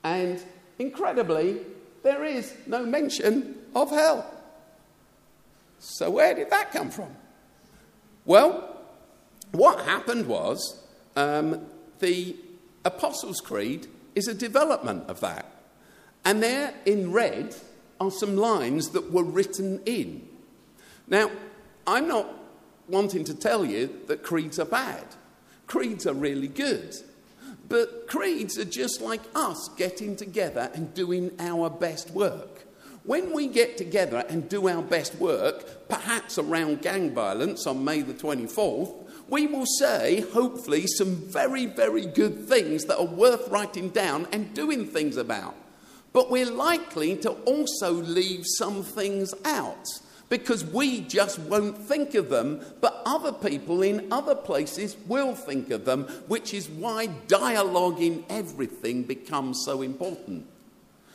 And 0.03 0.43
incredibly, 0.79 1.61
there 2.03 2.25
is 2.25 2.53
no 2.67 2.85
mention 2.85 3.57
of 3.75 3.91
hell. 3.91 4.29
So, 5.79 6.11
where 6.11 6.35
did 6.35 6.51
that 6.51 6.73
come 6.73 6.91
from? 6.91 7.15
Well, 8.25 8.72
what 9.53 9.85
happened 9.85 10.27
was 10.27 10.83
um, 11.17 11.67
the 12.01 12.37
Apostles' 12.85 13.41
Creed 13.41 13.87
is 14.15 14.29
a 14.29 14.35
development 14.35 15.09
of 15.09 15.21
that. 15.21 15.47
And 16.25 16.43
there 16.43 16.75
in 16.85 17.13
red 17.13 17.55
are 18.01 18.11
some 18.11 18.37
lines 18.37 18.91
that 18.91 19.13
were 19.13 19.25
written 19.25 19.81
in. 19.87 20.29
Now, 21.07 21.31
I'm 21.87 22.09
not 22.09 22.29
wanting 22.89 23.25
to 23.25 23.35
tell 23.35 23.65
you 23.65 24.01
that 24.07 24.23
creeds 24.23 24.59
are 24.59 24.65
bad. 24.65 25.05
Creeds 25.67 26.07
are 26.07 26.15
really 26.15 26.49
good. 26.49 26.95
But 27.69 28.07
creeds 28.09 28.59
are 28.59 28.65
just 28.65 29.01
like 29.01 29.23
us 29.35 29.69
getting 29.77 30.17
together 30.17 30.71
and 30.75 30.93
doing 30.95 31.33
our 31.39 31.71
best 31.71 32.11
work. 32.11 32.67
When 33.05 33.33
we 33.33 33.49
get 33.49 33.77
together 33.77 34.25
and 34.29 34.49
do 34.49 34.69
our 34.69 34.83
best 34.83 35.17
work, 35.17 35.89
perhaps 35.89 36.39
around 36.39 36.83
gang 36.83 37.13
violence 37.13 37.67
on 37.67 37.85
May 37.85 38.03
the 38.03 38.15
24th, 38.15 38.95
we 39.33 39.47
will 39.47 39.65
say, 39.65 40.21
hopefully, 40.35 40.87
some 40.87 41.17
very, 41.17 41.65
very 41.65 42.05
good 42.05 42.47
things 42.47 42.85
that 42.85 42.99
are 42.99 43.07
worth 43.07 43.49
writing 43.49 43.89
down 43.89 44.29
and 44.31 44.53
doing 44.53 44.87
things 44.87 45.17
about. 45.17 45.55
But 46.13 46.31
we're 46.31 46.51
likely 46.51 47.17
to 47.17 47.31
also 47.31 47.93
leave 47.93 48.45
some 48.45 48.83
things 48.83 49.33
out 49.47 49.89
because 50.29 50.67
we 50.67 51.01
just 51.01 51.39
won't 51.39 51.79
think 51.79 52.15
of 52.15 52.29
them, 52.29 52.61
but 52.83 53.01
other 53.07 53.33
people 53.33 53.81
in 53.81 54.13
other 54.13 54.35
places 54.35 54.99
will 55.07 55.35
think 55.35 55.71
of 55.71 55.87
them, 55.87 56.03
which 56.29 56.53
is 56.53 56.69
why 56.69 57.07
dialogue 57.27 58.03
in 58.03 58.27
everything 58.29 59.03
becomes 59.03 59.63
so 59.65 59.81
important. 59.81 60.47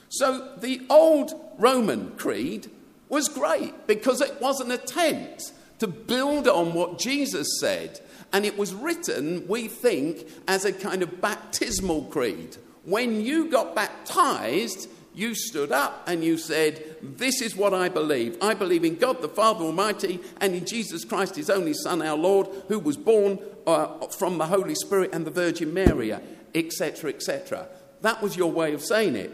So 0.09 0.55
the 0.57 0.81
old 0.89 1.33
Roman 1.59 2.13
creed 2.17 2.71
was 3.09 3.29
great 3.29 3.85
because 3.85 4.21
it 4.21 4.41
was 4.41 4.59
an 4.59 4.71
attempt 4.71 5.51
to 5.79 5.87
build 5.87 6.47
on 6.47 6.73
what 6.73 6.97
Jesus 6.97 7.59
said. 7.59 7.99
And 8.33 8.45
it 8.45 8.57
was 8.57 8.73
written, 8.73 9.47
we 9.47 9.67
think, 9.67 10.27
as 10.47 10.65
a 10.65 10.73
kind 10.73 11.01
of 11.01 11.21
baptismal 11.21 12.05
creed. 12.05 12.57
When 12.83 13.21
you 13.21 13.49
got 13.49 13.75
baptized, 13.75 14.89
you 15.17 15.33
stood 15.33 15.71
up 15.71 16.03
and 16.07 16.23
you 16.23 16.37
said, 16.37 16.95
This 17.01 17.41
is 17.41 17.55
what 17.55 17.73
I 17.73 17.89
believe. 17.89 18.37
I 18.41 18.53
believe 18.53 18.85
in 18.85 18.95
God 18.95 19.21
the 19.21 19.27
Father 19.27 19.65
Almighty 19.65 20.19
and 20.39 20.53
in 20.53 20.65
Jesus 20.65 21.03
Christ, 21.03 21.35
his 21.35 21.49
only 21.49 21.73
Son, 21.73 22.01
our 22.01 22.15
Lord, 22.15 22.47
who 22.67 22.79
was 22.79 22.97
born 22.97 23.39
uh, 23.65 24.07
from 24.07 24.37
the 24.37 24.45
Holy 24.45 24.75
Spirit 24.75 25.09
and 25.13 25.25
the 25.25 25.31
Virgin 25.31 25.73
Mary, 25.73 26.15
etc., 26.53 27.09
etc. 27.09 27.67
That 28.01 28.21
was 28.21 28.37
your 28.37 28.51
way 28.51 28.73
of 28.73 28.83
saying 28.83 29.15
it. 29.15 29.31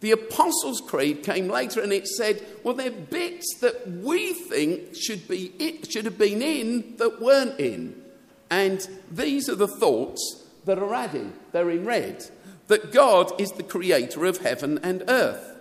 The 0.00 0.12
Apostles' 0.12 0.82
Creed 0.86 1.22
came 1.22 1.48
later 1.48 1.80
and 1.80 1.92
it 1.92 2.06
said, 2.06 2.44
well, 2.62 2.74
there 2.74 2.88
are 2.88 2.90
bits 2.90 3.58
that 3.60 3.88
we 3.88 4.34
think 4.34 4.94
should, 4.94 5.26
be 5.26 5.52
it, 5.58 5.90
should 5.90 6.04
have 6.04 6.18
been 6.18 6.42
in 6.42 6.96
that 6.98 7.20
weren't 7.20 7.58
in. 7.58 8.03
And 8.50 8.86
these 9.10 9.48
are 9.48 9.54
the 9.54 9.68
thoughts 9.68 10.44
that 10.64 10.78
are 10.78 10.94
added. 10.94 11.32
They're 11.52 11.70
in 11.70 11.84
red. 11.84 12.24
That 12.68 12.92
God 12.92 13.38
is 13.40 13.52
the 13.52 13.62
creator 13.62 14.24
of 14.24 14.38
heaven 14.38 14.78
and 14.82 15.02
earth. 15.08 15.56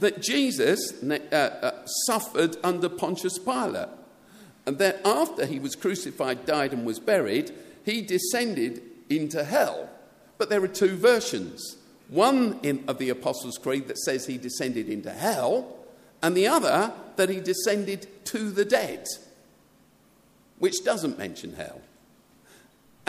That 0.00 0.22
Jesus 0.22 1.02
uh, 1.02 1.34
uh, 1.34 1.86
suffered 2.06 2.56
under 2.62 2.88
Pontius 2.88 3.38
Pilate. 3.38 3.88
And 4.66 4.78
that 4.78 5.00
after 5.04 5.46
he 5.46 5.58
was 5.58 5.74
crucified, 5.74 6.46
died, 6.46 6.72
and 6.72 6.84
was 6.84 6.98
buried, 6.98 7.52
he 7.84 8.02
descended 8.02 8.82
into 9.08 9.44
hell. 9.44 9.88
But 10.38 10.50
there 10.50 10.62
are 10.62 10.68
two 10.68 10.96
versions 10.96 11.76
one 12.10 12.58
in, 12.62 12.84
of 12.88 12.98
the 12.98 13.08
Apostles' 13.08 13.56
Creed 13.56 13.86
that 13.88 13.98
says 13.98 14.26
he 14.26 14.36
descended 14.36 14.88
into 14.88 15.12
hell, 15.12 15.76
and 16.22 16.36
the 16.36 16.48
other 16.48 16.92
that 17.16 17.28
he 17.28 17.40
descended 17.40 18.08
to 18.26 18.50
the 18.50 18.64
dead, 18.64 19.06
which 20.58 20.84
doesn't 20.84 21.18
mention 21.18 21.54
hell. 21.54 21.80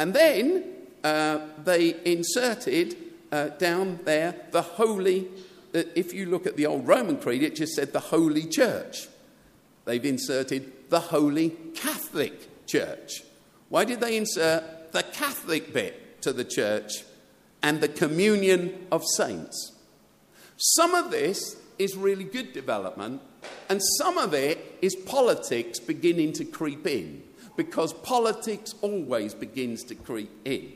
And 0.01 0.15
then 0.15 0.63
uh, 1.03 1.39
they 1.63 1.95
inserted 2.03 2.97
uh, 3.31 3.49
down 3.49 3.99
there 4.03 4.35
the 4.49 4.63
holy, 4.63 5.27
uh, 5.75 5.83
if 5.93 6.11
you 6.11 6.25
look 6.25 6.47
at 6.47 6.57
the 6.57 6.65
old 6.65 6.87
Roman 6.87 7.17
Creed, 7.17 7.43
it 7.43 7.55
just 7.55 7.73
said 7.73 7.93
the 7.93 7.99
Holy 7.99 8.45
Church. 8.47 9.07
They've 9.85 10.03
inserted 10.03 10.89
the 10.89 10.99
Holy 10.99 11.51
Catholic 11.75 12.65
Church. 12.65 13.23
Why 13.69 13.85
did 13.85 14.01
they 14.01 14.17
insert 14.17 14.91
the 14.91 15.03
Catholic 15.03 15.71
bit 15.71 16.21
to 16.23 16.33
the 16.33 16.45
church 16.45 17.03
and 17.63 17.79
the 17.79 17.87
communion 17.87 18.87
of 18.91 19.03
saints. 19.15 19.73
Some 20.57 20.93
of 20.93 21.11
this 21.11 21.57
is 21.77 21.95
really 21.95 22.23
good 22.23 22.53
development, 22.53 23.21
and 23.69 23.81
some 23.97 24.17
of 24.17 24.33
it 24.33 24.77
is 24.81 24.95
politics 24.95 25.79
beginning 25.79 26.33
to 26.33 26.45
creep 26.45 26.85
in, 26.85 27.23
because 27.55 27.93
politics 27.93 28.75
always 28.81 29.33
begins 29.33 29.83
to 29.85 29.95
creep 29.95 30.31
in. 30.45 30.73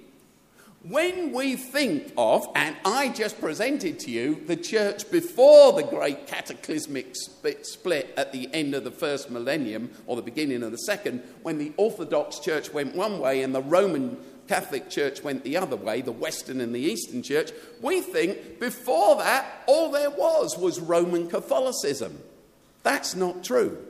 When 0.87 1.33
we 1.33 1.55
think 1.55 2.13
of, 2.15 2.47
and 2.53 2.75
I 2.85 3.09
just 3.09 3.41
presented 3.41 3.97
to 4.01 4.11
you 4.11 4.43
the 4.45 4.55
church 4.55 5.09
before 5.09 5.73
the 5.73 5.81
great 5.81 6.27
cataclysmic 6.27 7.15
split 7.15 8.13
at 8.15 8.31
the 8.31 8.47
end 8.53 8.75
of 8.75 8.83
the 8.83 8.91
first 8.91 9.31
millennium 9.31 9.89
or 10.05 10.15
the 10.15 10.21
beginning 10.21 10.61
of 10.61 10.71
the 10.71 10.77
second, 10.77 11.23
when 11.41 11.57
the 11.57 11.73
Orthodox 11.77 12.37
Church 12.37 12.71
went 12.71 12.95
one 12.95 13.17
way 13.17 13.41
and 13.41 13.55
the 13.55 13.63
Roman 13.63 14.15
Catholic 14.47 14.91
Church 14.91 15.23
went 15.23 15.43
the 15.43 15.57
other 15.57 15.75
way, 15.75 16.01
the 16.01 16.11
Western 16.11 16.61
and 16.61 16.75
the 16.75 16.79
Eastern 16.79 17.23
Church, 17.23 17.51
we 17.81 18.01
think 18.01 18.59
before 18.59 19.15
that 19.15 19.63
all 19.65 19.89
there 19.89 20.11
was 20.11 20.55
was 20.55 20.79
Roman 20.79 21.27
Catholicism. 21.27 22.19
That's 22.83 23.15
not 23.15 23.43
true. 23.43 23.83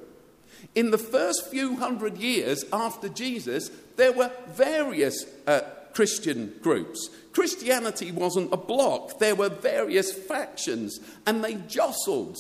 In 0.74 0.92
the 0.92 0.98
first 0.98 1.48
few 1.50 1.78
hundred 1.78 2.18
years 2.18 2.66
after 2.74 3.10
Jesus, 3.10 3.70
there 3.96 4.12
were 4.12 4.32
various 4.48 5.26
uh, 5.46 5.62
Christian 5.94 6.54
groups. 6.62 7.10
Christianity 7.32 8.12
wasn't 8.12 8.54
a 8.54 8.58
block, 8.58 9.20
there 9.20 9.36
were 9.36 9.50
various 9.50 10.12
factions, 10.12 11.00
and 11.26 11.44
they 11.44 11.56
jostled. 11.56 12.38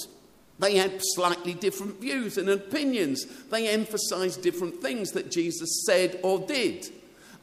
They 0.57 0.77
had 0.77 1.01
slightly 1.13 1.53
different 1.53 1.99
views 1.99 2.37
and 2.37 2.49
opinions. 2.49 3.25
They 3.49 3.67
emphasized 3.67 4.41
different 4.41 4.81
things 4.81 5.11
that 5.11 5.31
Jesus 5.31 5.83
said 5.85 6.19
or 6.23 6.39
did. 6.39 6.87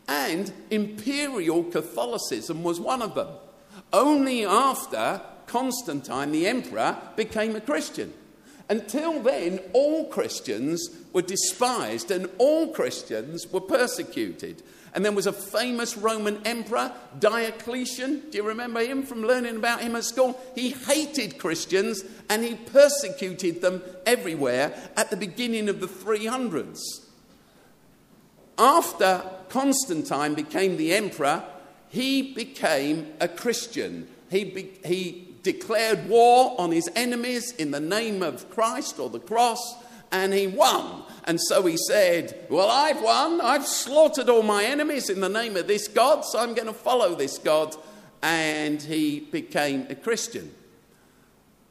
And 0.08 0.50
imperial 0.70 1.64
Catholicism 1.64 2.62
was 2.62 2.80
one 2.80 3.02
of 3.02 3.14
them. 3.14 3.28
Only 3.92 4.46
after 4.46 5.20
Constantine, 5.46 6.32
the 6.32 6.46
emperor, 6.46 6.96
became 7.16 7.54
a 7.54 7.60
Christian. 7.60 8.14
Until 8.72 9.20
then, 9.20 9.60
all 9.74 10.06
Christians 10.06 10.88
were 11.12 11.20
despised 11.20 12.10
and 12.10 12.26
all 12.38 12.68
Christians 12.68 13.46
were 13.52 13.60
persecuted. 13.60 14.62
And 14.94 15.04
there 15.04 15.12
was 15.12 15.26
a 15.26 15.32
famous 15.34 15.94
Roman 15.94 16.40
emperor, 16.46 16.90
Diocletian. 17.20 18.30
Do 18.30 18.38
you 18.38 18.42
remember 18.42 18.80
him 18.80 19.02
from 19.02 19.24
learning 19.24 19.56
about 19.56 19.82
him 19.82 19.94
at 19.94 20.04
school? 20.04 20.40
He 20.54 20.70
hated 20.70 21.36
Christians 21.36 22.02
and 22.30 22.42
he 22.42 22.54
persecuted 22.54 23.60
them 23.60 23.82
everywhere 24.06 24.72
at 24.96 25.10
the 25.10 25.18
beginning 25.18 25.68
of 25.68 25.80
the 25.80 25.86
300s. 25.86 26.80
After 28.56 29.22
Constantine 29.50 30.32
became 30.32 30.78
the 30.78 30.94
emperor, 30.94 31.44
he 31.90 32.32
became 32.32 33.12
a 33.20 33.28
Christian. 33.28 34.08
He, 34.30 34.44
be, 34.44 34.70
he 34.82 35.31
declared 35.42 36.08
war 36.08 36.54
on 36.58 36.70
his 36.70 36.88
enemies 36.94 37.52
in 37.52 37.70
the 37.70 37.80
name 37.80 38.22
of 38.22 38.50
Christ 38.50 38.98
or 38.98 39.08
the 39.08 39.20
cross, 39.20 39.76
and 40.10 40.32
he 40.32 40.46
won. 40.46 41.02
And 41.24 41.40
so 41.40 41.64
he 41.66 41.76
said, 41.76 42.46
Well, 42.48 42.70
I've 42.70 43.02
won. 43.02 43.40
I've 43.40 43.66
slaughtered 43.66 44.28
all 44.28 44.42
my 44.42 44.64
enemies 44.64 45.08
in 45.08 45.20
the 45.20 45.28
name 45.28 45.56
of 45.56 45.66
this 45.66 45.88
God, 45.88 46.24
so 46.24 46.38
I'm 46.38 46.54
going 46.54 46.66
to 46.66 46.72
follow 46.72 47.14
this 47.14 47.38
God. 47.38 47.76
And 48.22 48.80
he 48.80 49.20
became 49.20 49.86
a 49.90 49.94
Christian. 49.94 50.52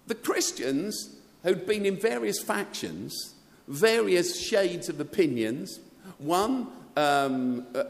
The 0.07 0.15
Christians 0.15 1.15
who'd 1.43 1.65
been 1.65 1.85
in 1.85 1.97
various 1.97 2.39
factions, 2.39 3.35
various 3.67 4.39
shades 4.41 4.89
of 4.89 4.99
opinions, 4.99 5.79
one 6.17 6.67
um, 6.97 7.65
uh, 7.73 7.83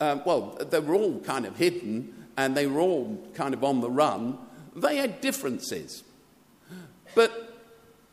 uh, 0.00 0.18
well, 0.24 0.58
they 0.70 0.80
were 0.80 0.94
all 0.94 1.20
kind 1.20 1.46
of 1.46 1.56
hidden 1.56 2.12
and 2.36 2.56
they 2.56 2.66
were 2.66 2.80
all 2.80 3.18
kind 3.34 3.54
of 3.54 3.62
on 3.62 3.80
the 3.80 3.90
run. 3.90 4.38
They 4.74 4.96
had 4.96 5.20
differences. 5.20 6.02
But 7.14 7.58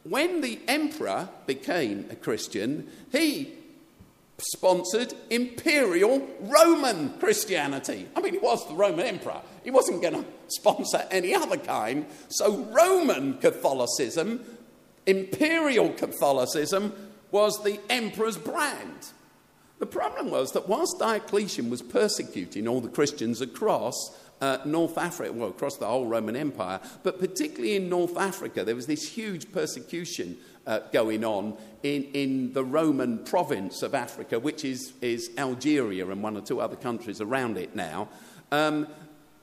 when 0.03 0.41
the 0.41 0.59
emperor 0.67 1.29
became 1.45 2.07
a 2.09 2.15
Christian, 2.15 2.87
he 3.11 3.53
sponsored 4.37 5.13
imperial 5.29 6.25
Roman 6.39 7.17
Christianity. 7.19 8.07
I 8.15 8.21
mean, 8.21 8.33
he 8.33 8.39
was 8.39 8.65
the 8.67 8.73
Roman 8.73 9.05
emperor. 9.05 9.41
He 9.63 9.71
wasn't 9.71 10.01
going 10.01 10.15
to 10.15 10.25
sponsor 10.47 11.05
any 11.11 11.35
other 11.35 11.57
kind. 11.57 12.05
So, 12.29 12.63
Roman 12.65 13.37
Catholicism, 13.37 14.41
imperial 15.05 15.89
Catholicism, 15.89 16.93
was 17.31 17.61
the 17.63 17.79
emperor's 17.89 18.37
brand. 18.37 19.09
The 19.79 19.85
problem 19.85 20.29
was 20.29 20.51
that 20.53 20.67
whilst 20.67 20.99
Diocletian 20.99 21.69
was 21.69 21.81
persecuting 21.81 22.67
all 22.67 22.81
the 22.81 22.89
Christians 22.89 23.41
across 23.41 24.17
uh, 24.41 24.59
North 24.65 24.97
Africa, 24.97 25.33
well, 25.33 25.49
across 25.49 25.77
the 25.77 25.85
whole 25.85 26.07
Roman 26.07 26.35
Empire, 26.35 26.79
but 27.03 27.19
particularly 27.19 27.75
in 27.75 27.89
North 27.89 28.17
Africa, 28.17 28.63
there 28.63 28.75
was 28.75 28.87
this 28.87 29.07
huge 29.07 29.51
persecution 29.51 30.37
uh, 30.65 30.79
going 30.91 31.23
on 31.25 31.57
in, 31.83 32.03
in 32.13 32.53
the 32.53 32.63
Roman 32.63 33.19
province 33.19 33.81
of 33.81 33.95
Africa, 33.95 34.39
which 34.39 34.63
is, 34.63 34.93
is 35.01 35.31
Algeria 35.37 36.07
and 36.09 36.21
one 36.21 36.37
or 36.37 36.41
two 36.41 36.61
other 36.61 36.75
countries 36.75 37.21
around 37.21 37.57
it 37.57 37.75
now. 37.75 38.07
Um, 38.51 38.87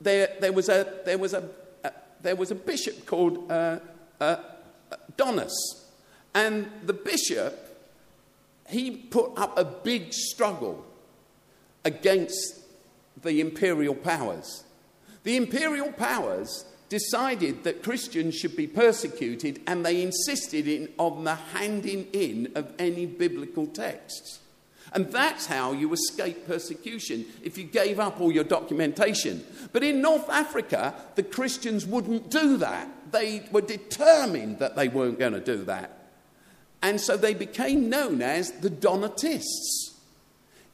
there, 0.01 0.35
there, 0.41 0.53
was 0.53 0.69
a, 0.69 0.87
there, 1.05 1.19
was 1.19 1.35
a, 1.35 1.49
uh, 1.85 1.91
there 2.23 2.37
was 2.37 2.51
a 2.51 2.55
bishop 2.55 3.07
called 3.07 3.51
uh, 3.51 3.81
uh, 4.21 4.37
Donatus, 5.17 5.85
and 6.35 6.71
the 6.85 6.93
bishop 6.93 7.63
he 8.69 8.91
put 8.91 9.33
up 9.37 9.57
a 9.59 9.65
big 9.65 10.13
struggle 10.13 10.85
against 11.85 12.61
the 13.23 13.41
imperial 13.41 13.95
powers. 13.95 14.65
The 15.27 15.37
imperial 15.37 15.91
powers 15.91 16.65
decided 16.89 17.65
that 17.65 17.83
Christians 17.83 18.37
should 18.37 18.55
be 18.55 18.69
persecuted 18.69 19.61
and 19.67 19.85
they 19.85 20.01
insisted 20.01 20.69
in, 20.69 20.89
on 20.99 21.25
the 21.25 21.35
handing 21.35 22.07
in 22.13 22.53
of 22.55 22.73
any 22.79 23.07
biblical 23.07 23.67
texts. 23.67 24.39
And 24.93 25.11
that's 25.11 25.47
how 25.47 25.73
you 25.73 25.93
escape 25.93 26.47
persecution, 26.47 27.27
if 27.43 27.59
you 27.59 27.65
gave 27.65 27.99
up 27.99 28.21
all 28.21 28.31
your 28.31 28.45
documentation. 28.45 29.45
But 29.73 29.83
in 29.83 30.01
North 30.01 30.31
Africa, 30.31 30.95
the 31.17 31.25
Christians 31.25 31.85
wouldn't 31.85 32.31
do 32.31 32.59
that. 32.59 32.89
They 33.11 33.49
were 33.51 33.63
determined 33.63 34.61
that 34.61 34.77
they 34.77 34.87
weren't 34.87 35.19
going 35.19 35.33
to 35.33 35.41
do 35.41 35.65
that. 35.65 35.91
And 36.83 37.01
so 37.01 37.17
they 37.17 37.35
became 37.35 37.91
known 37.91 38.23
as 38.23 38.53
the 38.53 38.71
Donatists. 38.71 39.93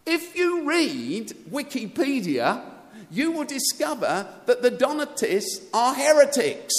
If 0.05 0.37
you 0.37 0.69
read 0.69 1.29
Wikipedia, 1.51 2.72
you 3.13 3.31
will 3.31 3.45
discover 3.45 4.27
that 4.47 4.63
the 4.63 4.71
Donatists 4.71 5.61
are 5.73 5.95
heretics. 5.95 6.75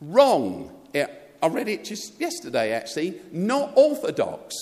Wrong. 0.00 0.70
I 1.42 1.46
read 1.46 1.68
it 1.68 1.84
just 1.84 2.20
yesterday, 2.20 2.72
actually. 2.72 3.18
Not 3.32 3.72
orthodox. 3.74 4.54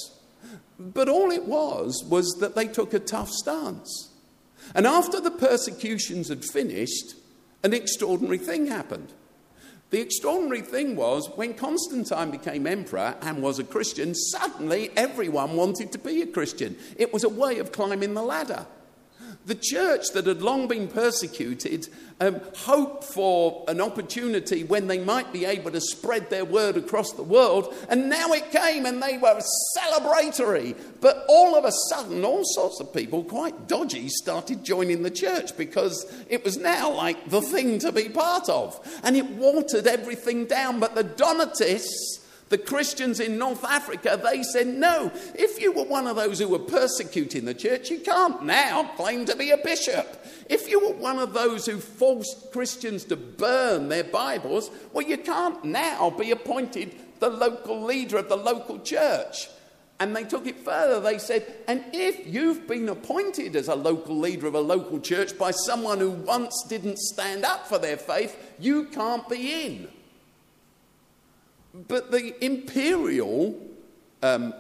But 0.79 1.09
all 1.09 1.33
it 1.33 1.45
was 1.45 2.05
was 2.09 2.37
that 2.41 2.55
they 2.55 2.69
took 2.69 2.95
a 2.95 3.01
tough 3.01 3.31
stance. 3.31 4.11
And 4.75 4.87
after 4.87 5.21
the 5.21 5.33
persecutions 5.33 6.29
had 6.29 6.45
finished, 6.45 7.15
an 7.65 7.75
extraordinary 7.75 8.39
thing 8.39 8.67
happened. 8.67 9.13
The 9.91 10.01
extraordinary 10.01 10.61
thing 10.61 10.97
was 10.97 11.31
when 11.37 11.55
Constantine 11.55 12.31
became 12.31 12.67
emperor 12.67 13.17
and 13.23 13.43
was 13.43 13.59
a 13.59 13.65
Christian, 13.65 14.15
suddenly 14.15 14.91
everyone 14.97 15.57
wanted 15.57 15.93
to 15.93 15.99
be 15.99 16.21
a 16.21 16.27
Christian. 16.27 16.77
It 16.97 17.13
was 17.13 17.25
a 17.25 17.29
way 17.29 17.59
of 17.59 17.73
climbing 17.73 18.13
the 18.13 18.23
ladder. 18.23 18.67
The 19.49 19.55
church 19.55 20.11
that 20.13 20.27
had 20.27 20.43
long 20.43 20.69
been 20.69 20.89
persecuted 20.89 21.89
um, 22.21 22.39
hoped 22.55 23.03
for 23.03 23.65
an 23.67 23.81
opportunity 23.81 24.63
when 24.63 24.89
they 24.89 24.99
might 24.99 25.33
be 25.33 25.47
able 25.47 25.71
to 25.71 25.81
spread 25.81 26.29
their 26.29 26.45
word 26.45 26.77
across 26.77 27.15
the 27.15 27.23
world, 27.23 27.75
and 27.89 28.11
now 28.11 28.33
it 28.33 28.51
came 28.51 28.85
and 28.85 29.03
they 29.03 29.17
were 29.17 29.41
celebratory. 29.75 30.77
But 31.01 31.25
all 31.31 31.57
of 31.57 31.65
a 31.65 31.73
sudden, 31.89 32.27
all 32.27 32.45
sorts 32.45 32.79
of 32.79 32.93
people, 32.93 33.25
quite 33.25 33.69
dodgy, 33.69 34.11
started 34.11 34.65
joining 34.65 35.03
the 35.03 35.11
church 35.11 35.57
because 35.57 36.05
it 36.29 36.45
was 36.45 36.59
now 36.59 36.93
like 36.93 37.31
the 37.31 37.41
thing 37.41 37.79
to 37.79 37.91
be 37.91 38.11
part 38.11 38.51
of. 38.51 38.79
And 39.03 39.17
it 39.17 39.31
watered 39.31 39.87
everything 39.87 40.45
down. 40.45 40.79
But 40.79 40.95
the 40.95 41.05
Donatists, 41.05 42.21
the 42.49 42.59
Christians 42.59 43.21
in 43.21 43.39
North 43.39 43.65
Africa, 43.65 44.21
they 44.23 44.43
said, 44.43 44.67
no, 44.67 45.13
if 45.35 45.61
you 45.61 45.73
were 45.73 45.85
one 45.85 46.07
of 46.07 46.17
those 46.17 46.39
who 46.39 46.49
were 46.49 46.59
persecuting 46.59 47.45
the 47.45 47.55
church, 47.55 47.91
you 47.91 48.01
can't 48.01 48.45
now 48.45 48.85
claim 48.97 49.27
to 49.27 49.37
be 49.37 49.51
a 49.51 49.59
bishop. 49.59 50.27
If 50.49 50.69
you 50.69 50.81
were 50.81 50.95
one 50.95 51.19
of 51.19 51.35
those 51.35 51.67
who 51.67 51.79
forced 51.79 52.51
Christians 52.53 53.05
to 53.05 53.17
burn 53.17 53.89
their 53.89 54.05
Bibles, 54.05 54.71
well, 54.93 55.07
you 55.07 55.19
can't 55.19 55.63
now 55.65 56.11
be 56.11 56.31
appointed 56.31 56.95
the 57.21 57.29
local 57.29 57.83
leader 57.83 58.19
of 58.19 58.29
the 58.29 58.37
local 58.37 58.79
church. 58.79 59.49
And 60.01 60.15
they 60.15 60.23
took 60.23 60.47
it 60.47 60.61
further. 60.61 61.01
They 61.01 61.19
said, 61.19 61.53
and 61.67 61.85
if 61.93 62.25
you've 62.25 62.69
been 62.69 62.89
appointed 62.89 63.57
as 63.57 63.67
a 63.67 63.75
local 63.75 64.17
leader 64.17 64.47
of 64.47 64.55
a 64.55 64.61
local 64.61 65.01
church 65.01 65.37
by 65.37 65.51
someone 65.51 65.99
who 65.99 66.11
once 66.11 66.65
didn't 66.69 66.99
stand 66.99 67.45
up 67.45 67.67
for 67.67 67.79
their 67.79 67.97
faith, 67.97 68.55
you 68.61 68.85
can't 68.85 69.29
be 69.29 69.67
in. 69.67 69.89
But 71.75 72.11
the 72.11 72.35
imperial 72.45 73.61
um, 74.23 74.55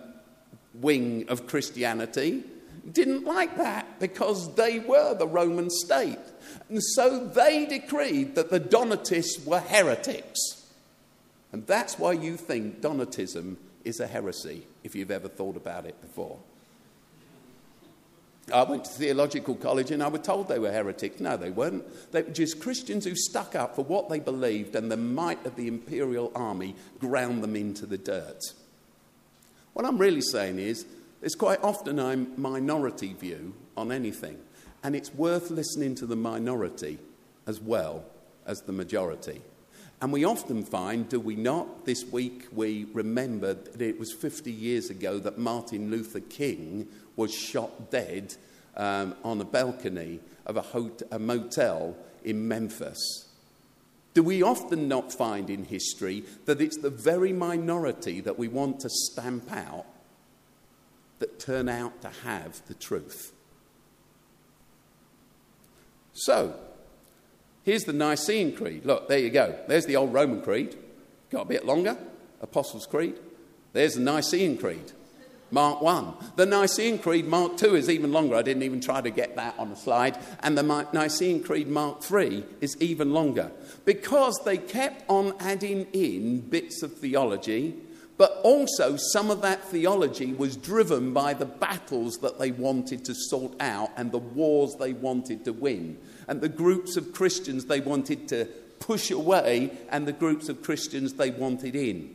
wing 0.74 1.26
of 1.28 1.46
Christianity 1.46 2.44
didn't 2.90 3.24
like 3.24 3.56
that 3.56 4.00
because 4.00 4.54
they 4.54 4.78
were 4.78 5.14
the 5.14 5.26
Roman 5.26 5.70
state. 5.70 6.18
And 6.68 6.82
so 6.82 7.26
they 7.26 7.66
decreed 7.66 8.34
that 8.34 8.50
the 8.50 8.60
Donatists 8.60 9.44
were 9.44 9.60
heretics. 9.60 10.38
And 11.52 11.66
that's 11.66 11.98
why 11.98 12.12
you 12.12 12.36
think 12.36 12.80
Donatism 12.80 13.56
is 13.84 14.00
a 14.00 14.06
heresy, 14.06 14.66
if 14.84 14.94
you've 14.94 15.10
ever 15.10 15.28
thought 15.28 15.56
about 15.56 15.86
it 15.86 16.00
before. 16.00 16.38
I 18.52 18.62
went 18.64 18.84
to 18.84 18.90
theological 18.90 19.54
college 19.54 19.90
and 19.90 20.02
I 20.02 20.08
was 20.08 20.22
told 20.22 20.48
they 20.48 20.58
were 20.58 20.72
heretics. 20.72 21.20
No, 21.20 21.36
they 21.36 21.50
weren't. 21.50 21.84
They 22.12 22.22
were 22.22 22.30
just 22.30 22.60
Christians 22.60 23.04
who 23.04 23.14
stuck 23.14 23.54
up 23.54 23.76
for 23.76 23.84
what 23.84 24.08
they 24.08 24.20
believed, 24.20 24.74
and 24.74 24.90
the 24.90 24.96
might 24.96 25.44
of 25.46 25.56
the 25.56 25.68
imperial 25.68 26.32
army 26.34 26.74
ground 26.98 27.42
them 27.42 27.56
into 27.56 27.86
the 27.86 27.98
dirt. 27.98 28.42
What 29.72 29.84
I'm 29.84 29.98
really 29.98 30.22
saying 30.22 30.58
is, 30.58 30.86
there's 31.20 31.34
quite 31.34 31.62
often 31.62 31.98
a 31.98 32.16
minority 32.16 33.12
view 33.12 33.54
on 33.76 33.92
anything, 33.92 34.38
and 34.82 34.94
it's 34.94 35.12
worth 35.14 35.50
listening 35.50 35.94
to 35.96 36.06
the 36.06 36.16
minority 36.16 36.98
as 37.46 37.60
well 37.60 38.04
as 38.46 38.60
the 38.62 38.72
majority. 38.72 39.42
And 40.00 40.12
we 40.12 40.24
often 40.24 40.62
find, 40.64 41.08
do 41.08 41.18
we 41.18 41.34
not? 41.34 41.84
This 41.84 42.04
week 42.04 42.46
we 42.52 42.86
remembered 42.92 43.64
that 43.72 43.82
it 43.82 43.98
was 43.98 44.12
50 44.12 44.52
years 44.52 44.90
ago 44.90 45.18
that 45.18 45.38
Martin 45.38 45.90
Luther 45.90 46.20
King 46.20 46.86
was 47.18 47.34
shot 47.34 47.90
dead 47.90 48.34
um, 48.76 49.14
on 49.24 49.40
a 49.40 49.44
balcony 49.44 50.20
of 50.46 50.56
a, 50.56 50.64
a 51.14 51.18
motel 51.18 51.96
in 52.24 52.48
Memphis. 52.48 53.26
Do 54.14 54.22
we 54.22 54.42
often 54.42 54.88
not 54.88 55.12
find 55.12 55.50
in 55.50 55.64
history 55.64 56.24
that 56.46 56.60
it's 56.60 56.78
the 56.78 56.90
very 56.90 57.32
minority 57.32 58.20
that 58.20 58.38
we 58.38 58.48
want 58.48 58.80
to 58.80 58.88
stamp 58.88 59.52
out 59.52 59.86
that 61.18 61.38
turn 61.38 61.68
out 61.68 62.00
to 62.02 62.08
have 62.24 62.64
the 62.66 62.74
truth? 62.74 63.32
So, 66.12 66.54
here's 67.64 67.84
the 67.84 67.92
Nicene 67.92 68.56
Creed. 68.56 68.84
Look, 68.84 69.08
there 69.08 69.18
you 69.18 69.30
go. 69.30 69.56
There's 69.68 69.86
the 69.86 69.96
old 69.96 70.12
Roman 70.12 70.40
Creed. 70.40 70.76
Got 71.30 71.42
a 71.42 71.48
bit 71.48 71.66
longer. 71.66 71.96
Apostles' 72.40 72.86
Creed. 72.86 73.16
There's 73.72 73.94
the 73.94 74.00
Nicene 74.00 74.56
Creed. 74.56 74.92
Mark 75.50 75.80
1. 75.80 76.14
The 76.36 76.46
Nicene 76.46 76.98
Creed, 76.98 77.26
Mark 77.26 77.56
2, 77.56 77.74
is 77.74 77.88
even 77.88 78.12
longer. 78.12 78.36
I 78.36 78.42
didn't 78.42 78.62
even 78.62 78.80
try 78.80 79.00
to 79.00 79.10
get 79.10 79.36
that 79.36 79.58
on 79.58 79.72
a 79.72 79.76
slide. 79.76 80.18
And 80.40 80.56
the 80.56 80.86
Nicene 80.92 81.42
Creed, 81.42 81.68
Mark 81.68 82.02
3, 82.02 82.44
is 82.60 82.76
even 82.80 83.12
longer. 83.12 83.50
Because 83.84 84.38
they 84.44 84.58
kept 84.58 85.04
on 85.08 85.34
adding 85.40 85.86
in 85.92 86.40
bits 86.40 86.82
of 86.82 86.96
theology, 86.96 87.74
but 88.18 88.40
also 88.42 88.96
some 88.96 89.30
of 89.30 89.42
that 89.42 89.64
theology 89.64 90.34
was 90.34 90.56
driven 90.56 91.12
by 91.14 91.32
the 91.32 91.46
battles 91.46 92.18
that 92.18 92.38
they 92.38 92.50
wanted 92.50 93.04
to 93.04 93.14
sort 93.14 93.54
out 93.60 93.90
and 93.96 94.10
the 94.10 94.18
wars 94.18 94.74
they 94.74 94.92
wanted 94.92 95.44
to 95.44 95.52
win. 95.52 95.96
And 96.26 96.40
the 96.40 96.48
groups 96.48 96.96
of 96.96 97.12
Christians 97.12 97.66
they 97.66 97.80
wanted 97.80 98.28
to 98.28 98.46
push 98.80 99.10
away 99.10 99.70
and 99.88 100.06
the 100.06 100.12
groups 100.12 100.48
of 100.48 100.62
Christians 100.62 101.14
they 101.14 101.30
wanted 101.30 101.76
in. 101.76 102.12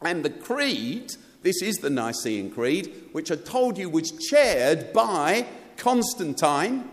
And 0.00 0.24
the 0.24 0.30
creed 0.30 1.14
this 1.42 1.62
is 1.62 1.76
the 1.76 1.90
Nicene 1.90 2.50
Creed, 2.50 3.08
which 3.12 3.30
I 3.30 3.36
told 3.36 3.78
you 3.78 3.88
was 3.88 4.10
chaired 4.10 4.92
by 4.92 5.46
Constantine. 5.76 6.90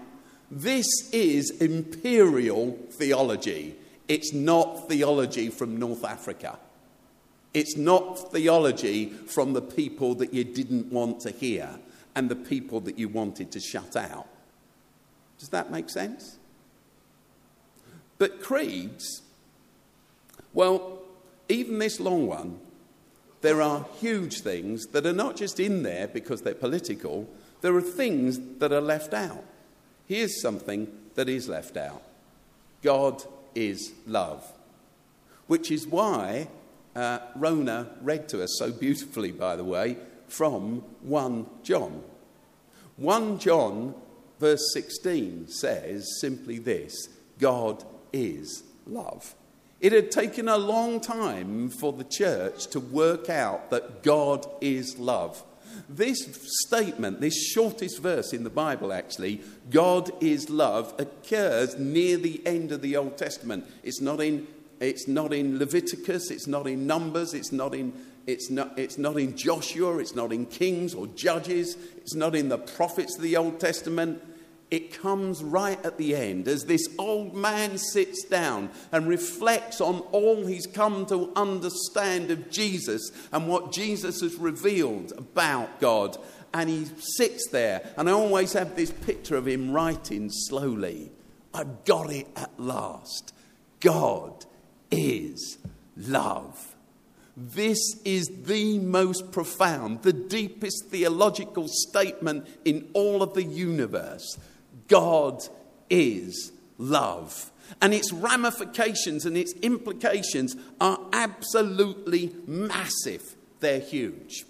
This 0.51 0.87
is 1.11 1.49
imperial 1.61 2.77
theology. 2.91 3.75
It's 4.07 4.33
not 4.33 4.87
theology 4.87 5.49
from 5.49 5.77
North 5.77 6.03
Africa. 6.03 6.59
It's 7.53 7.77
not 7.77 8.31
theology 8.31 9.09
from 9.09 9.53
the 9.53 9.61
people 9.61 10.15
that 10.15 10.33
you 10.33 10.43
didn't 10.43 10.91
want 10.91 11.21
to 11.21 11.31
hear 11.31 11.79
and 12.15 12.29
the 12.29 12.35
people 12.35 12.79
that 12.81 12.97
you 12.99 13.09
wanted 13.09 13.51
to 13.51 13.59
shut 13.59 13.95
out. 13.95 14.27
Does 15.39 15.49
that 15.49 15.71
make 15.71 15.89
sense? 15.89 16.37
But 18.17 18.41
creeds, 18.41 19.21
well, 20.53 21.01
even 21.49 21.79
this 21.79 21.99
long 21.99 22.27
one 22.27 22.59
there 23.43 23.61
are 23.61 23.85
huge 23.99 24.39
things 24.39 24.87
that 24.87 25.05
are 25.05 25.13
not 25.13 25.35
just 25.35 25.59
in 25.59 25.83
there 25.83 26.07
because 26.07 26.41
they're 26.41 26.55
political, 26.55 27.29
there 27.59 27.75
are 27.75 27.81
things 27.81 28.39
that 28.59 28.71
are 28.71 28.81
left 28.81 29.13
out. 29.13 29.43
Here's 30.07 30.41
something 30.41 30.87
that 31.15 31.27
is 31.27 31.49
left 31.49 31.75
out 31.75 32.01
God 32.81 33.21
is 33.53 33.91
love, 34.07 34.49
which 35.47 35.71
is 35.71 35.85
why 35.85 36.47
uh, 36.95 37.19
Rona 37.35 37.89
read 38.01 38.29
to 38.29 38.41
us 38.43 38.55
so 38.57 38.71
beautifully, 38.71 39.33
by 39.33 39.57
the 39.57 39.65
way, 39.65 39.97
from 40.29 40.81
1 41.01 41.45
John. 41.63 42.01
1 42.95 43.39
John, 43.39 43.93
verse 44.39 44.71
16, 44.73 45.49
says 45.49 46.17
simply 46.21 46.59
this 46.59 47.09
God 47.39 47.83
is 48.13 48.63
love. 48.87 49.35
It 49.83 49.91
had 49.91 50.11
taken 50.11 50.47
a 50.47 50.57
long 50.57 51.01
time 51.01 51.67
for 51.67 51.91
the 51.91 52.05
church 52.05 52.67
to 52.67 52.79
work 52.79 53.29
out 53.29 53.69
that 53.71 54.01
God 54.01 54.47
is 54.61 54.97
love. 54.97 55.43
This 55.89 56.25
statement, 56.65 57.19
this 57.19 57.35
shortest 57.51 58.01
verse 58.01 58.31
in 58.31 58.45
the 58.45 58.49
Bible, 58.49 58.93
actually, 58.93 59.41
God 59.69 60.09
is 60.23 60.49
love, 60.49 60.93
occurs 60.97 61.77
near 61.77 62.15
the 62.15 62.41
end 62.47 62.71
of 62.71 62.81
the 62.81 62.95
Old 62.95 63.17
Testament. 63.17 63.65
It's 63.83 63.99
not 63.99 64.21
in, 64.21 64.47
it's 64.79 65.09
not 65.09 65.33
in 65.33 65.59
Leviticus, 65.59 66.31
it's 66.31 66.47
not 66.47 66.65
in 66.65 66.87
Numbers, 66.87 67.33
it's 67.33 67.51
not 67.51 67.75
in, 67.75 67.91
it's, 68.25 68.49
not, 68.49 68.79
it's 68.79 68.97
not 68.97 69.17
in 69.17 69.35
Joshua, 69.35 69.97
it's 69.97 70.15
not 70.15 70.31
in 70.31 70.45
Kings 70.45 70.93
or 70.93 71.07
Judges, 71.07 71.75
it's 71.97 72.15
not 72.15 72.35
in 72.35 72.47
the 72.47 72.57
prophets 72.57 73.17
of 73.17 73.21
the 73.21 73.35
Old 73.35 73.59
Testament. 73.59 74.21
It 74.73 74.99
comes 74.99 75.43
right 75.43 75.77
at 75.85 75.99
the 75.99 76.15
end 76.15 76.47
as 76.47 76.65
this 76.65 76.87
old 76.97 77.35
man 77.35 77.77
sits 77.77 78.23
down 78.23 78.71
and 78.91 79.07
reflects 79.07 79.79
on 79.79 79.99
all 80.11 80.47
he's 80.47 80.65
come 80.65 81.05
to 81.05 81.31
understand 81.35 82.31
of 82.31 82.49
Jesus 82.49 83.11
and 83.31 83.47
what 83.47 83.71
Jesus 83.71 84.21
has 84.21 84.35
revealed 84.37 85.13
about 85.15 85.79
God. 85.79 86.17
And 86.55 86.71
he 86.71 86.87
sits 86.97 87.49
there, 87.51 87.87
and 87.97 88.09
I 88.09 88.13
always 88.13 88.53
have 88.53 88.75
this 88.75 88.89
picture 88.89 89.35
of 89.35 89.47
him 89.47 89.71
writing 89.71 90.31
slowly. 90.31 91.11
I've 91.53 91.85
got 91.85 92.11
it 92.11 92.27
at 92.35 92.59
last. 92.59 93.31
God 93.79 94.43
is 94.89 95.59
love. 95.95 96.75
This 97.37 97.77
is 98.03 98.27
the 98.45 98.79
most 98.79 99.31
profound, 99.31 100.01
the 100.01 100.13
deepest 100.13 100.87
theological 100.87 101.67
statement 101.67 102.47
in 102.65 102.89
all 102.93 103.21
of 103.21 103.35
the 103.35 103.43
universe. 103.43 104.39
God 104.87 105.41
is 105.89 106.51
love. 106.77 107.51
And 107.81 107.93
its 107.93 108.11
ramifications 108.11 109.25
and 109.25 109.37
its 109.37 109.53
implications 109.61 110.55
are 110.79 110.99
absolutely 111.11 112.35
massive. 112.45 113.35
They're 113.59 113.79
huge. 113.79 114.45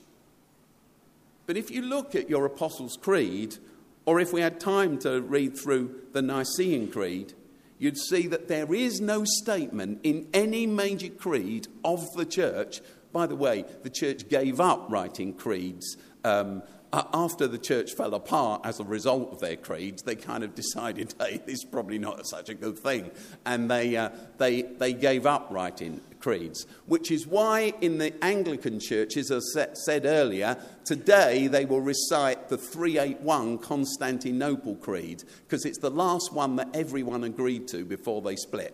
But 1.46 1.58
if 1.58 1.70
you 1.70 1.82
look 1.82 2.16
at 2.16 2.30
your 2.30 2.46
Apostles' 2.46 2.98
Creed, 2.98 3.58
or 4.06 4.20
if 4.20 4.34
we 4.34 4.42
had 4.42 4.60
time 4.60 4.98
to 5.00 5.22
read 5.22 5.58
through 5.58 6.02
the 6.12 6.22
Nicene 6.22 6.90
Creed, 6.90 7.34
you'd 7.78 7.98
see 7.98 8.28
that 8.28 8.48
there 8.48 8.74
is 8.74 9.02
no 9.02 9.24
statement 9.26 10.00
in 10.04 10.28
any 10.34 10.66
major 10.66 11.10
creed 11.10 11.68
of 11.84 12.14
the 12.14 12.26
church. 12.26 12.82
By 13.12 13.28
the 13.28 13.36
way, 13.36 13.66
the 13.84 13.90
church 13.90 14.30
gave 14.30 14.60
up 14.60 14.90
writing 14.90 15.34
creeds 15.34 15.98
um, 16.24 16.64
after 16.94 17.48
the 17.48 17.58
church 17.58 17.94
fell 17.94 18.14
apart 18.14 18.62
as 18.64 18.80
a 18.80 18.84
result 18.84 19.34
of 19.34 19.40
their 19.40 19.56
creeds, 19.56 20.04
they 20.04 20.16
kind 20.16 20.44
of 20.44 20.54
decided, 20.54 21.16
hey, 21.20 21.42
this 21.46 21.60
is 21.60 21.66
probably 21.66 21.98
not 21.98 22.26
such 22.28 22.50
a 22.50 22.54
good 22.54 22.78
thing. 22.78 23.10
And 23.46 23.70
they, 23.70 23.98
uh, 23.98 24.10
they, 24.38 24.62
they 24.62 24.94
gave 24.94 25.26
up 25.26 25.48
writing 25.50 26.02
creeds, 26.20 26.68
which 26.86 27.10
is 27.10 27.26
why 27.26 27.74
in 27.82 27.98
the 27.98 28.14
Anglican 28.24 28.80
churches, 28.80 29.32
as 29.32 29.56
said 29.86 30.06
earlier, 30.06 30.58
today 30.86 31.48
they 31.48 31.66
will 31.66 31.82
recite 31.82 32.50
the 32.50 32.58
381 32.58 33.58
Constantinople 33.58 34.76
Creed, 34.76 35.24
because 35.46 35.66
it's 35.66 35.80
the 35.80 35.90
last 35.90 36.32
one 36.32 36.56
that 36.58 36.70
everyone 36.76 37.24
agreed 37.24 37.68
to 37.70 37.86
before 37.86 38.22
they 38.22 38.36
split. 38.36 38.74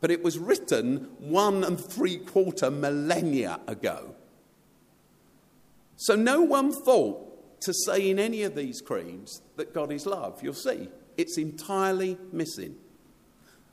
But 0.00 0.10
it 0.10 0.22
was 0.22 0.38
written 0.38 1.08
one 1.18 1.62
and 1.64 1.78
three 1.78 2.18
quarter 2.18 2.70
millennia 2.70 3.60
ago. 3.66 4.14
So 5.96 6.14
no 6.14 6.42
one 6.42 6.70
thought 6.72 7.27
to 7.60 7.72
say 7.72 8.10
in 8.10 8.18
any 8.18 8.42
of 8.42 8.54
these 8.54 8.80
creeds 8.80 9.42
that 9.56 9.74
God 9.74 9.92
is 9.92 10.06
love. 10.06 10.42
You'll 10.42 10.54
see, 10.54 10.88
it's 11.16 11.38
entirely 11.38 12.18
missing. 12.32 12.76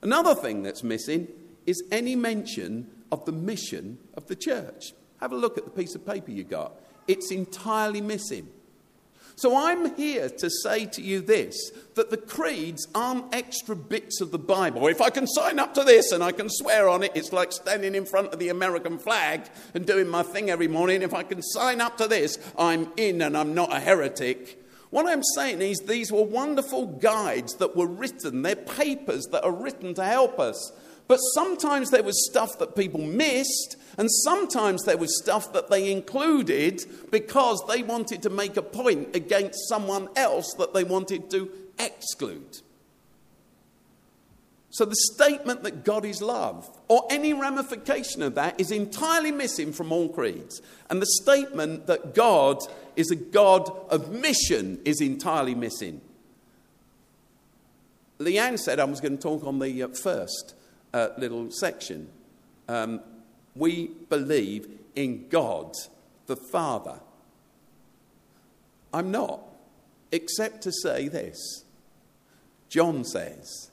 Another 0.02 0.36
thing 0.36 0.64
that's 0.64 0.84
missing 0.84 1.28
is 1.66 1.84
any 1.92 2.16
mention 2.16 2.90
of 3.12 3.26
the 3.26 3.32
mission 3.32 3.98
of 4.16 4.28
the 4.28 4.36
church. 4.36 4.94
Have 5.20 5.32
a 5.32 5.38
look 5.38 5.58
at 5.58 5.66
the 5.66 5.72
piece 5.72 5.96
of 5.96 6.06
paper 6.06 6.32
you 6.32 6.44
got. 6.44 6.74
It's 7.08 7.32
entirely 7.32 8.02
missing. 8.02 8.48
So 9.38 9.56
I'm 9.58 9.96
here 9.96 10.30
to 10.30 10.50
say 10.50 10.86
to 10.86 11.02
you 11.02 11.20
this 11.20 11.72
that 11.96 12.10
the 12.10 12.18
creeds 12.18 12.88
aren't 12.96 13.34
extra 13.34 13.76
bits 13.76 14.22
of 14.22 14.32
the 14.32 14.40
Bible. 14.40 14.88
If 14.88 15.02
I 15.02 15.10
can 15.10 15.28
sign 15.28 15.60
up 15.60 15.74
to 15.76 15.84
this 15.84 16.12
and 16.12 16.24
I 16.24 16.32
can 16.32 16.50
swear 16.50 16.90
on 16.90 17.04
it, 17.04 17.12
it's 17.16 17.34
like 17.34 17.52
standing 17.52 17.96
in 17.96 18.06
front 18.06 18.34
of 18.34 18.40
the 18.40 18.50
American 18.50 18.98
flag 18.98 19.44
and 19.74 19.86
doing 19.86 20.08
my 20.08 20.24
thing 20.24 20.50
every 20.50 20.68
morning. 20.68 21.02
If 21.02 21.14
I 21.14 21.24
can 21.24 21.42
sign 21.42 21.82
up 21.82 21.98
to 21.98 22.08
this, 22.08 22.38
I'm 22.58 22.92
in 22.98 23.22
and 23.22 23.38
I'm 23.38 23.54
not 23.54 23.74
a 23.74 23.80
heretic. 23.80 24.62
What 24.90 25.08
I'm 25.08 25.24
saying 25.24 25.62
is, 25.62 25.80
these 25.80 26.12
were 26.12 26.24
wonderful 26.24 26.86
guides 26.86 27.56
that 27.56 27.76
were 27.76 27.88
written, 27.88 28.44
they're 28.44 28.56
papers 28.56 29.26
that 29.32 29.44
are 29.44 29.52
written 29.52 29.94
to 29.96 30.06
help 30.06 30.40
us. 30.40 30.72
But 31.08 31.18
sometimes 31.18 31.92
there 31.92 32.04
was 32.04 32.28
stuff 32.30 32.58
that 32.60 32.76
people 32.76 33.02
missed, 33.02 33.78
and 33.98 34.10
sometimes 34.12 34.84
there 34.84 34.98
was 34.98 35.22
stuff 35.22 35.54
that 35.54 35.70
they 35.70 35.92
included 35.92 36.84
because 37.12 37.64
they 37.68 37.84
wanted 37.84 38.24
to 38.24 38.30
make 38.30 38.58
a 38.58 38.64
point 38.64 39.16
against 39.16 39.70
someone 39.70 40.10
else 40.16 40.54
that 40.58 40.74
they 40.74 40.84
wanted 40.84 41.30
to 41.32 41.52
exclude. 41.78 42.62
So 44.72 44.84
the 44.84 44.96
statement 45.14 45.64
that 45.64 45.86
God 45.86 46.04
is 46.04 46.22
love, 46.22 46.70
or 46.90 47.08
any 47.10 47.34
ramification 47.34 48.22
of 48.22 48.36
that, 48.36 48.60
is 48.60 48.72
entirely 48.72 49.32
missing 49.32 49.72
from 49.72 49.92
all 49.92 50.10
creeds. 50.10 50.62
And 50.90 51.02
the 51.02 51.08
statement 51.22 51.88
that 51.88 52.14
God 52.14 52.58
is 52.96 53.10
a 53.12 53.16
God 53.16 53.70
of 53.90 54.12
mission 54.12 54.82
is 54.84 55.00
entirely 55.00 55.56
missing. 55.56 56.02
Leanne 58.20 58.60
said 58.60 58.80
I 58.80 58.86
was 58.86 59.00
going 59.00 59.18
to 59.18 59.22
talk 59.22 59.46
on 59.46 59.60
the 59.60 59.84
uh, 59.84 59.88
first 59.90 60.56
uh, 60.96 61.10
little 61.18 61.52
section. 61.52 62.08
Um, 62.70 63.02
we 63.54 63.92
believe 64.10 64.70
in 64.96 65.28
God 65.28 65.74
the 66.26 66.38
Father. 66.38 67.02
I'm 68.94 69.12
not, 69.12 69.42
except 70.14 70.62
to 70.64 70.72
say 70.72 71.10
this. 71.10 71.66
John 72.70 73.04
says, 73.04 73.72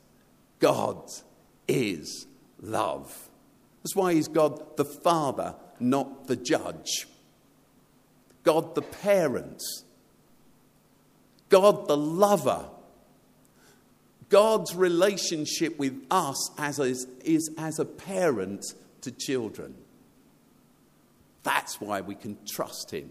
God 0.59 1.05
is 1.69 2.27
love. 2.61 3.29
That's 3.83 3.95
why 3.95 4.15
he's 4.15 4.29
God 4.29 4.77
the 4.77 4.85
Father, 4.85 5.55
not 5.79 6.27
the 6.27 6.37
judge. 6.37 7.07
God 8.43 8.75
the 8.75 8.83
parent. 8.83 9.63
God 11.49 11.87
the 11.87 11.97
lover. 11.97 12.69
God's 14.33 14.75
relationship 14.75 15.79
with 15.79 16.07
us 16.11 16.51
as 16.57 16.79
a, 16.79 16.95
is 17.23 17.51
as 17.59 17.79
a 17.79 17.85
parent 17.85 18.65
to 19.03 19.11
children. 19.11 19.75
That's 21.43 21.79
why 21.83 22.01
we 22.01 22.15
can 22.15 22.39
trust 22.49 22.93
Him. 22.93 23.11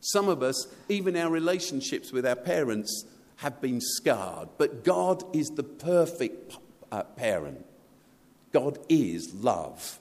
Some 0.00 0.30
of 0.30 0.42
us, 0.42 0.68
even 0.88 1.16
our 1.16 1.28
relationships 1.28 2.12
with 2.12 2.24
our 2.24 2.34
parents, 2.34 3.04
have 3.36 3.60
been 3.60 3.78
scarred, 3.82 4.48
but 4.56 4.84
God 4.84 5.22
is 5.36 5.48
the 5.48 5.62
perfect 5.62 6.56
uh, 6.90 7.02
parent. 7.02 7.66
God 8.52 8.78
is 8.88 9.34
love. 9.34 10.00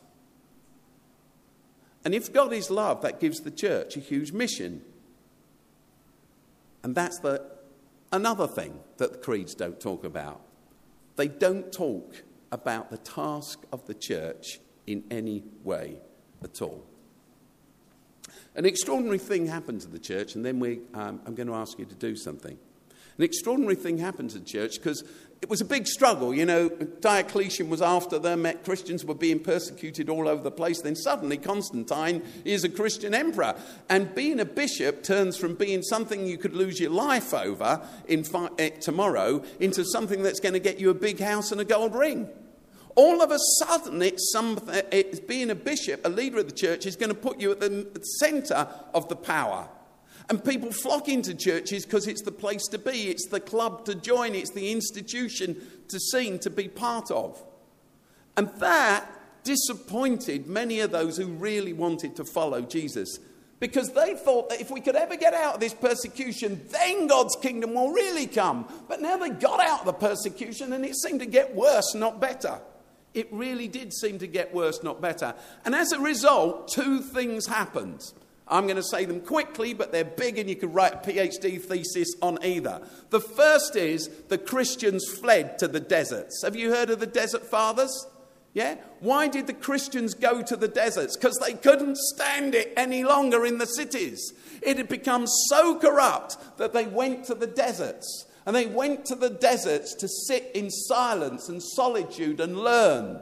And 2.06 2.16
if 2.16 2.32
God 2.32 2.54
is 2.54 2.72
love, 2.72 3.02
that 3.02 3.20
gives 3.20 3.42
the 3.42 3.52
church 3.52 3.98
a 3.98 4.00
huge 4.00 4.32
mission. 4.32 4.82
And 6.84 6.96
that's 6.96 7.20
the 7.20 7.59
Another 8.12 8.48
thing 8.48 8.80
that 8.98 9.12
the 9.12 9.18
creeds 9.18 9.54
don't 9.54 9.80
talk 9.80 10.04
about 10.04 10.42
they 11.20 11.28
don't 11.28 11.70
talk 11.74 12.24
about 12.50 12.92
the 12.92 12.98
task 12.98 13.60
of 13.74 13.86
the 13.88 13.94
church 13.94 14.62
in 14.88 15.04
any 15.12 15.44
way 15.66 15.98
at 16.42 16.62
all. 16.62 16.86
An 18.56 18.66
extraordinary 18.66 19.18
thing 19.18 19.46
happened 19.48 19.82
to 19.82 19.90
the 19.90 20.00
church, 20.00 20.36
and 20.36 20.46
then 20.46 20.62
we, 20.62 20.80
um, 20.94 21.20
I'm 21.26 21.36
going 21.36 21.48
to 21.48 21.56
ask 21.56 21.78
you 21.78 21.84
to 21.84 21.96
do 21.96 22.16
something. 22.16 22.58
An 23.18 23.24
extraordinary 23.26 23.76
thing 23.76 23.98
happened 23.98 24.30
to 24.30 24.40
the 24.40 24.46
church 24.46 24.76
because 24.76 25.04
it 25.42 25.50
was 25.50 25.62
a 25.62 25.66
big 25.66 25.88
struggle. 25.88 26.34
You 26.34 26.46
know, 26.46 26.70
Diocletian 26.70 27.70
was 27.70 27.82
after 27.82 28.20
them, 28.20 28.46
Christians 28.66 29.06
were 29.06 29.16
being 29.16 29.40
persecuted 29.40 30.10
all 30.10 30.28
over 30.28 30.44
the 30.44 30.52
place. 30.52 30.82
Then 30.82 30.96
suddenly, 30.96 31.38
Constantine 31.38 32.24
is 32.44 32.66
a 32.66 32.70
Christian 32.70 33.14
emperor. 33.14 33.56
And 33.88 34.14
being 34.14 34.40
a 34.42 34.46
bishop 34.46 35.02
turns 35.02 35.38
from 35.38 35.56
being 35.56 35.82
something 35.82 36.28
you 36.28 36.38
could 36.38 36.54
lose 36.54 36.80
your 36.80 36.92
life 36.92 37.34
over 37.34 37.82
in 38.08 38.26
fi- 38.26 38.50
eh, 38.60 38.70
tomorrow 38.82 39.42
into 39.62 39.86
something 39.86 40.24
that's 40.24 40.42
going 40.42 40.54
to 40.54 40.60
get 40.60 40.80
you 40.80 40.90
a 40.90 40.94
big 40.96 41.20
house 41.20 41.54
and 41.54 41.62
a 41.62 41.66
gold 41.66 41.96
ring. 41.96 42.28
All 42.96 43.22
of 43.22 43.32
a 43.32 43.40
sudden, 43.60 44.02
it's, 44.02 44.34
some, 44.34 44.60
it's 44.92 45.22
being 45.22 45.50
a 45.52 45.56
bishop, 45.56 46.02
a 46.06 46.10
leader 46.10 46.40
of 46.40 46.48
the 46.48 46.56
church, 46.56 46.86
is 46.86 46.98
going 46.98 47.10
to 47.10 47.16
put 47.16 47.40
you 47.40 47.52
at 47.52 47.62
the 47.62 47.88
center 48.20 48.68
of 48.94 49.08
the 49.08 49.16
power. 49.16 49.70
And 50.30 50.44
people 50.44 50.72
flock 50.72 51.10
into 51.10 51.34
churches 51.34 51.86
because 51.86 52.08
it's 52.08 52.22
the 52.22 52.32
place 52.32 52.68
to 52.68 52.78
be, 52.78 53.10
it's 53.10 53.28
the 53.28 53.40
club 53.40 53.86
to 53.86 53.96
join, 53.96 54.36
it's 54.36 54.52
the 54.52 54.72
institution 54.72 55.60
to 55.88 56.00
sing, 56.00 56.38
to 56.40 56.52
be 56.52 56.68
part 56.68 57.10
of. 57.10 57.44
And 58.38 58.50
that 58.60 59.10
disappointed 59.44 60.46
many 60.48 60.82
of 60.82 60.92
those 60.92 61.18
who 61.18 61.26
really 61.28 61.74
wanted 61.74 62.16
to 62.18 62.26
follow 62.26 62.62
Jesus 62.62 63.20
because 63.60 63.92
they 63.92 64.16
thought 64.16 64.50
that 64.50 64.62
if 64.62 64.72
we 64.72 64.80
could 64.80 64.96
ever 64.96 65.18
get 65.18 65.34
out 65.34 65.56
of 65.56 65.60
this 65.60 65.74
persecution, 65.74 66.62
then 66.70 67.08
God's 67.08 67.36
kingdom 67.36 67.74
will 67.74 67.92
really 67.92 68.26
come. 68.26 68.72
But 68.88 69.02
now 69.02 69.18
they 69.18 69.30
got 69.30 69.60
out 69.60 69.82
of 69.82 69.86
the 69.86 69.94
persecution 69.94 70.72
and 70.74 70.86
it 70.86 70.96
seemed 70.96 71.20
to 71.20 71.26
get 71.26 71.54
worse, 71.56 71.94
not 71.94 72.22
better. 72.22 72.62
It 73.14 73.28
really 73.32 73.68
did 73.68 73.94
seem 73.94 74.20
to 74.20 74.28
get 74.28 74.54
worse, 74.54 74.82
not 74.84 75.02
better. 75.02 75.34
And 75.66 75.76
as 75.76 75.92
a 75.92 76.00
result, 76.00 76.72
two 76.72 77.02
things 77.02 77.48
happened. 77.48 78.14
I'm 78.50 78.64
going 78.64 78.78
to 78.78 78.84
say 78.84 79.06
them 79.06 79.22
quickly, 79.22 79.74
but 79.74 79.92
they're 79.92 80.04
big 80.04 80.40
and 80.40 80.50
you 80.50 80.56
could 80.56 80.74
write 80.74 80.94
a 80.96 80.98
PhD 80.98 81.62
thesis 81.62 82.16
on 82.22 82.40
either. 82.44 82.82
The 83.12 83.20
first 83.20 83.76
is 83.76 84.10
the 84.28 84.40
Christians 84.40 85.08
fled 85.08 85.60
to 85.60 85.68
the 85.68 85.80
deserts. 85.80 86.42
Have 86.44 86.56
you 86.56 86.72
heard 86.72 86.90
of 86.90 87.00
the 87.00 87.06
desert 87.06 87.46
fathers? 87.46 88.08
Yeah? 88.54 88.78
Why 89.00 89.28
did 89.28 89.46
the 89.46 89.54
Christians 89.54 90.16
go 90.16 90.42
to 90.42 90.56
the 90.56 90.68
deserts? 90.68 91.16
Because 91.16 91.38
they 91.38 91.54
couldn't 91.54 91.98
stand 91.98 92.56
it 92.56 92.74
any 92.76 93.04
longer 93.04 93.46
in 93.46 93.60
the 93.60 93.68
cities. 93.68 94.34
It 94.64 94.78
had 94.78 94.90
become 94.90 95.28
so 95.28 95.78
corrupt 95.78 96.38
that 96.58 96.74
they 96.74 96.88
went 96.88 97.26
to 97.26 97.36
the 97.36 97.48
deserts. 97.48 98.26
And 98.46 98.56
they 98.56 98.66
went 98.66 99.06
to 99.06 99.16
the 99.16 99.30
deserts 99.30 99.94
to 99.96 100.08
sit 100.08 100.50
in 100.56 100.72
silence 100.72 101.50
and 101.50 101.62
solitude 101.62 102.40
and 102.40 102.58
learn. 102.58 103.22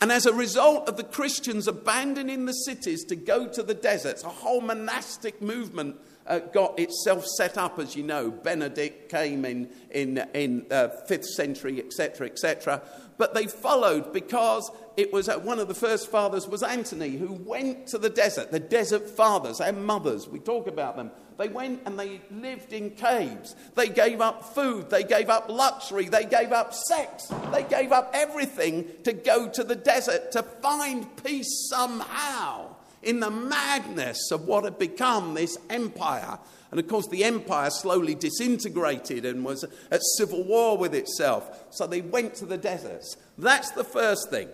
And 0.00 0.12
as 0.12 0.26
a 0.26 0.32
result 0.32 0.88
of 0.88 0.96
the 0.96 1.04
Christians 1.04 1.66
abandoning 1.66 2.44
the 2.44 2.52
cities 2.52 3.04
to 3.04 3.16
go 3.16 3.48
to 3.48 3.62
the 3.62 3.74
deserts, 3.74 4.24
a 4.24 4.28
whole 4.28 4.60
monastic 4.60 5.40
movement 5.40 5.96
uh, 6.26 6.38
got 6.38 6.78
itself 6.78 7.24
set 7.24 7.56
up, 7.56 7.78
as 7.78 7.96
you 7.96 8.02
know. 8.02 8.30
Benedict 8.30 9.10
came 9.10 9.44
in, 9.44 9.70
in, 9.90 10.18
in 10.34 10.66
uh, 10.70 10.88
5th 11.08 11.24
century, 11.24 11.78
etc., 11.80 12.26
etc. 12.26 12.82
But 13.18 13.34
they 13.34 13.46
followed 13.46 14.12
because 14.12 14.70
it 14.96 15.12
was 15.12 15.28
uh, 15.28 15.38
one 15.38 15.58
of 15.58 15.68
the 15.68 15.74
first 15.74 16.10
fathers 16.10 16.46
was 16.46 16.62
Anthony, 16.62 17.10
who 17.10 17.32
went 17.32 17.86
to 17.88 17.98
the 17.98 18.10
desert, 18.10 18.50
the 18.50 18.60
desert 18.60 19.08
fathers, 19.08 19.60
and 19.60 19.84
mothers, 19.84 20.28
we 20.28 20.38
talk 20.38 20.66
about 20.66 20.96
them. 20.96 21.10
They 21.38 21.48
went 21.48 21.82
and 21.84 21.98
they 21.98 22.20
lived 22.30 22.72
in 22.72 22.90
caves. 22.90 23.54
They 23.74 23.88
gave 23.88 24.20
up 24.20 24.54
food. 24.54 24.88
They 24.88 25.04
gave 25.04 25.28
up 25.28 25.50
luxury. 25.50 26.06
They 26.06 26.24
gave 26.24 26.52
up 26.52 26.72
sex. 26.72 27.30
They 27.52 27.62
gave 27.62 27.92
up 27.92 28.10
everything 28.14 28.86
to 29.04 29.12
go 29.12 29.48
to 29.48 29.62
the 29.62 29.76
desert 29.76 30.32
to 30.32 30.42
find 30.42 31.06
peace 31.22 31.68
somehow 31.68 32.76
in 33.02 33.20
the 33.20 33.30
madness 33.30 34.30
of 34.30 34.46
what 34.46 34.64
had 34.64 34.78
become 34.78 35.34
this 35.34 35.58
empire. 35.68 36.38
And 36.70 36.80
of 36.80 36.88
course, 36.88 37.06
the 37.08 37.24
empire 37.24 37.70
slowly 37.70 38.14
disintegrated 38.14 39.24
and 39.24 39.44
was 39.44 39.64
at 39.90 40.02
civil 40.18 40.44
war 40.44 40.76
with 40.76 40.94
itself. 40.94 41.66
So 41.70 41.86
they 41.86 42.00
went 42.00 42.34
to 42.36 42.46
the 42.46 42.58
deserts. 42.58 43.16
That's 43.38 43.70
the 43.70 43.84
first 43.84 44.30
thing. 44.30 44.48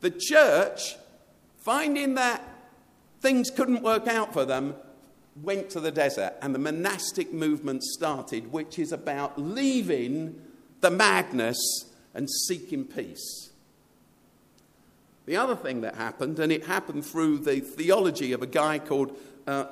The 0.00 0.10
church, 0.10 0.96
finding 1.58 2.14
that 2.14 2.42
things 3.20 3.50
couldn't 3.50 3.82
work 3.82 4.06
out 4.06 4.32
for 4.32 4.44
them, 4.44 4.74
went 5.42 5.70
to 5.70 5.80
the 5.80 5.90
desert 5.90 6.34
and 6.42 6.54
the 6.54 6.58
monastic 6.58 7.32
movement 7.32 7.82
started, 7.82 8.52
which 8.52 8.78
is 8.78 8.92
about 8.92 9.40
leaving 9.40 10.40
the 10.80 10.90
madness 10.90 11.58
and 12.14 12.28
seeking 12.28 12.84
peace. 12.84 13.50
The 15.26 15.36
other 15.36 15.54
thing 15.54 15.82
that 15.82 15.94
happened, 15.94 16.38
and 16.38 16.50
it 16.50 16.66
happened 16.66 17.04
through 17.04 17.38
the 17.38 17.60
theology 17.60 18.32
of 18.32 18.42
a 18.42 18.46
guy 18.46 18.78
called, 18.78 19.16
uh, 19.46 19.66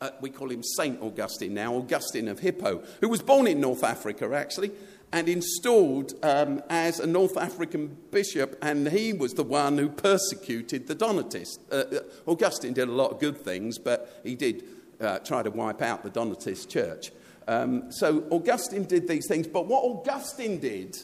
uh, 0.00 0.10
we 0.20 0.30
call 0.30 0.50
him 0.50 0.62
Saint 0.62 1.00
Augustine 1.02 1.54
now, 1.54 1.74
Augustine 1.74 2.28
of 2.28 2.40
Hippo, 2.40 2.82
who 3.00 3.08
was 3.08 3.22
born 3.22 3.46
in 3.46 3.60
North 3.60 3.84
Africa 3.84 4.30
actually, 4.34 4.70
and 5.12 5.28
installed 5.28 6.14
um, 6.22 6.62
as 6.70 7.00
a 7.00 7.06
North 7.06 7.36
African 7.36 7.96
bishop, 8.10 8.56
and 8.62 8.88
he 8.88 9.12
was 9.12 9.34
the 9.34 9.42
one 9.42 9.76
who 9.76 9.88
persecuted 9.88 10.86
the 10.86 10.94
Donatists. 10.94 11.58
Uh, 11.70 11.74
uh 11.74 12.00
Augustine 12.26 12.72
did 12.72 12.88
a 12.88 12.92
lot 12.92 13.10
of 13.10 13.20
good 13.20 13.36
things, 13.38 13.78
but 13.78 14.20
he 14.22 14.34
did 14.34 14.64
uh, 15.00 15.18
try 15.18 15.42
to 15.42 15.50
wipe 15.50 15.82
out 15.82 16.02
the 16.02 16.10
Donatist 16.10 16.68
church. 16.68 17.10
Um, 17.48 17.90
so 17.90 18.24
Augustine 18.30 18.84
did 18.84 19.08
these 19.08 19.26
things, 19.26 19.48
but 19.48 19.66
what 19.66 19.82
Augustine 19.82 20.60
did 20.60 20.96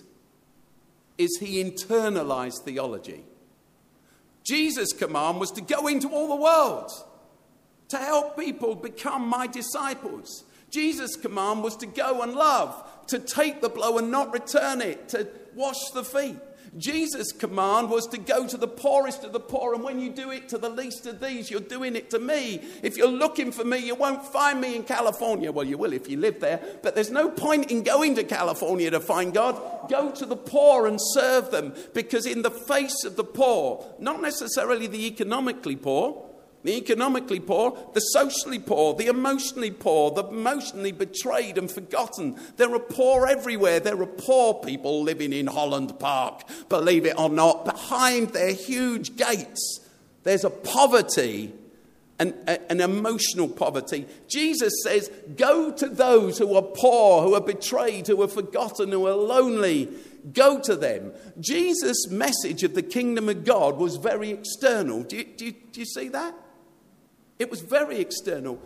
is 1.18 1.38
he 1.40 1.62
internalized 1.64 2.62
theology. 2.62 3.24
Jesus' 4.44 4.92
command 4.92 5.40
was 5.40 5.50
to 5.52 5.60
go 5.60 5.88
into 5.88 6.08
all 6.08 6.28
the 6.28 6.36
world 6.36 6.92
to 7.88 7.96
help 7.96 8.38
people 8.38 8.74
become 8.74 9.28
my 9.28 9.46
disciples. 9.46 10.44
Jesus' 10.70 11.16
command 11.16 11.62
was 11.62 11.76
to 11.76 11.86
go 11.86 12.22
and 12.22 12.34
love, 12.34 13.06
to 13.06 13.18
take 13.18 13.60
the 13.60 13.68
blow 13.68 13.98
and 13.98 14.10
not 14.10 14.32
return 14.32 14.80
it, 14.80 15.08
to 15.10 15.28
wash 15.54 15.90
the 15.94 16.04
feet. 16.04 16.36
Jesus' 16.76 17.32
command 17.32 17.88
was 17.88 18.06
to 18.08 18.18
go 18.18 18.46
to 18.46 18.56
the 18.56 18.68
poorest 18.68 19.24
of 19.24 19.32
the 19.32 19.40
poor, 19.40 19.72
and 19.72 19.82
when 19.82 19.98
you 19.98 20.10
do 20.10 20.30
it 20.30 20.48
to 20.50 20.58
the 20.58 20.68
least 20.68 21.06
of 21.06 21.20
these, 21.20 21.50
you're 21.50 21.60
doing 21.60 21.96
it 21.96 22.10
to 22.10 22.18
me. 22.18 22.60
If 22.82 22.98
you're 22.98 23.08
looking 23.08 23.50
for 23.50 23.64
me, 23.64 23.78
you 23.78 23.94
won't 23.94 24.26
find 24.26 24.60
me 24.60 24.76
in 24.76 24.82
California. 24.82 25.50
Well, 25.50 25.64
you 25.64 25.78
will 25.78 25.94
if 25.94 26.10
you 26.10 26.18
live 26.18 26.40
there, 26.40 26.60
but 26.82 26.94
there's 26.94 27.10
no 27.10 27.30
point 27.30 27.70
in 27.70 27.82
going 27.82 28.16
to 28.16 28.24
California 28.24 28.90
to 28.90 29.00
find 29.00 29.32
God. 29.32 29.88
Go 29.88 30.10
to 30.10 30.26
the 30.26 30.36
poor 30.36 30.86
and 30.86 30.98
serve 31.00 31.50
them, 31.50 31.72
because 31.94 32.26
in 32.26 32.42
the 32.42 32.50
face 32.50 33.04
of 33.04 33.16
the 33.16 33.24
poor, 33.24 33.86
not 33.98 34.20
necessarily 34.20 34.86
the 34.86 35.06
economically 35.06 35.76
poor, 35.76 36.25
the 36.66 36.76
economically 36.76 37.40
poor, 37.40 37.78
the 37.94 38.00
socially 38.00 38.58
poor, 38.58 38.94
the 38.94 39.06
emotionally 39.06 39.70
poor, 39.70 40.10
the 40.10 40.26
emotionally 40.26 40.92
betrayed 40.92 41.58
and 41.58 41.70
forgotten. 41.70 42.36
There 42.56 42.74
are 42.74 42.80
poor 42.80 43.26
everywhere. 43.26 43.78
There 43.78 44.00
are 44.02 44.06
poor 44.06 44.54
people 44.54 45.02
living 45.02 45.32
in 45.32 45.46
Holland 45.46 45.98
Park, 46.00 46.42
believe 46.68 47.06
it 47.06 47.18
or 47.18 47.30
not. 47.30 47.64
Behind 47.64 48.30
their 48.30 48.52
huge 48.52 49.16
gates, 49.16 49.80
there's 50.24 50.44
a 50.44 50.50
poverty. 50.50 51.52
An, 52.18 52.32
an 52.70 52.80
emotional 52.80 53.46
poverty. 53.46 54.06
Jesus 54.26 54.72
says, 54.82 55.10
Go 55.36 55.70
to 55.72 55.86
those 55.86 56.38
who 56.38 56.54
are 56.54 56.62
poor, 56.62 57.22
who 57.22 57.34
are 57.34 57.42
betrayed, 57.42 58.06
who 58.06 58.22
are 58.22 58.28
forgotten, 58.28 58.90
who 58.90 59.06
are 59.06 59.12
lonely. 59.12 59.90
Go 60.32 60.58
to 60.60 60.76
them. 60.76 61.12
Jesus' 61.38 62.08
message 62.08 62.62
of 62.62 62.74
the 62.74 62.82
kingdom 62.82 63.28
of 63.28 63.44
God 63.44 63.76
was 63.76 63.96
very 63.96 64.30
external. 64.30 65.02
Do 65.02 65.18
you, 65.18 65.24
do 65.24 65.44
you, 65.44 65.52
do 65.52 65.80
you 65.80 65.84
see 65.84 66.08
that? 66.08 66.34
It 67.38 67.50
was 67.50 67.60
very 67.60 67.98
external. 67.98 68.60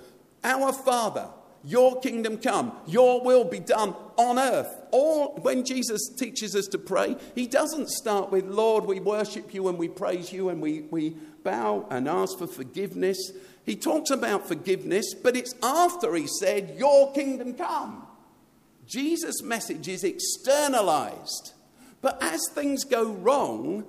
Our 0.45 0.73
Father, 0.73 1.29
your 1.63 2.01
kingdom 2.01 2.39
come, 2.39 2.73
your 2.87 3.23
will 3.23 3.45
be 3.45 3.61
done 3.61 3.95
on 4.17 4.39
earth. 4.39 4.75
All 4.91 5.35
when 5.43 5.65
Jesus 5.65 6.09
teaches 6.17 6.57
us 6.57 6.67
to 6.69 6.79
pray, 6.79 7.17
he 7.35 7.47
doesn't 7.47 7.91
start 7.91 8.31
with, 8.31 8.47
Lord, 8.47 8.85
we 8.85 9.01
worship 9.01 9.53
you 9.53 9.69
and 9.69 9.77
we 9.77 9.89
praise 9.89 10.33
you 10.33 10.49
and 10.49 10.63
we, 10.63 10.83
we 10.91 11.17
bow 11.43 11.87
and 11.91 12.09
ask 12.09 12.39
for 12.39 12.47
forgiveness. 12.47 13.33
He 13.67 13.77
talks 13.77 14.11
about 14.11 14.49
forgiveness, 14.49 15.15
but 15.15 15.37
it's 15.37 15.55
after 15.63 16.15
he 16.15 16.27
said, 16.27 16.77
Your 16.79 17.13
kingdom 17.13 17.55
come. 17.55 18.07
Jesus' 18.87 19.43
message 19.43 19.87
is 19.87 20.03
externalized. 20.03 21.53
But 22.01 22.23
as 22.23 22.41
things 22.53 22.85
go 22.85 23.13
wrong, 23.13 23.85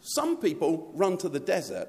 some 0.00 0.36
people 0.36 0.92
run 0.94 1.16
to 1.18 1.30
the 1.30 1.40
desert 1.40 1.88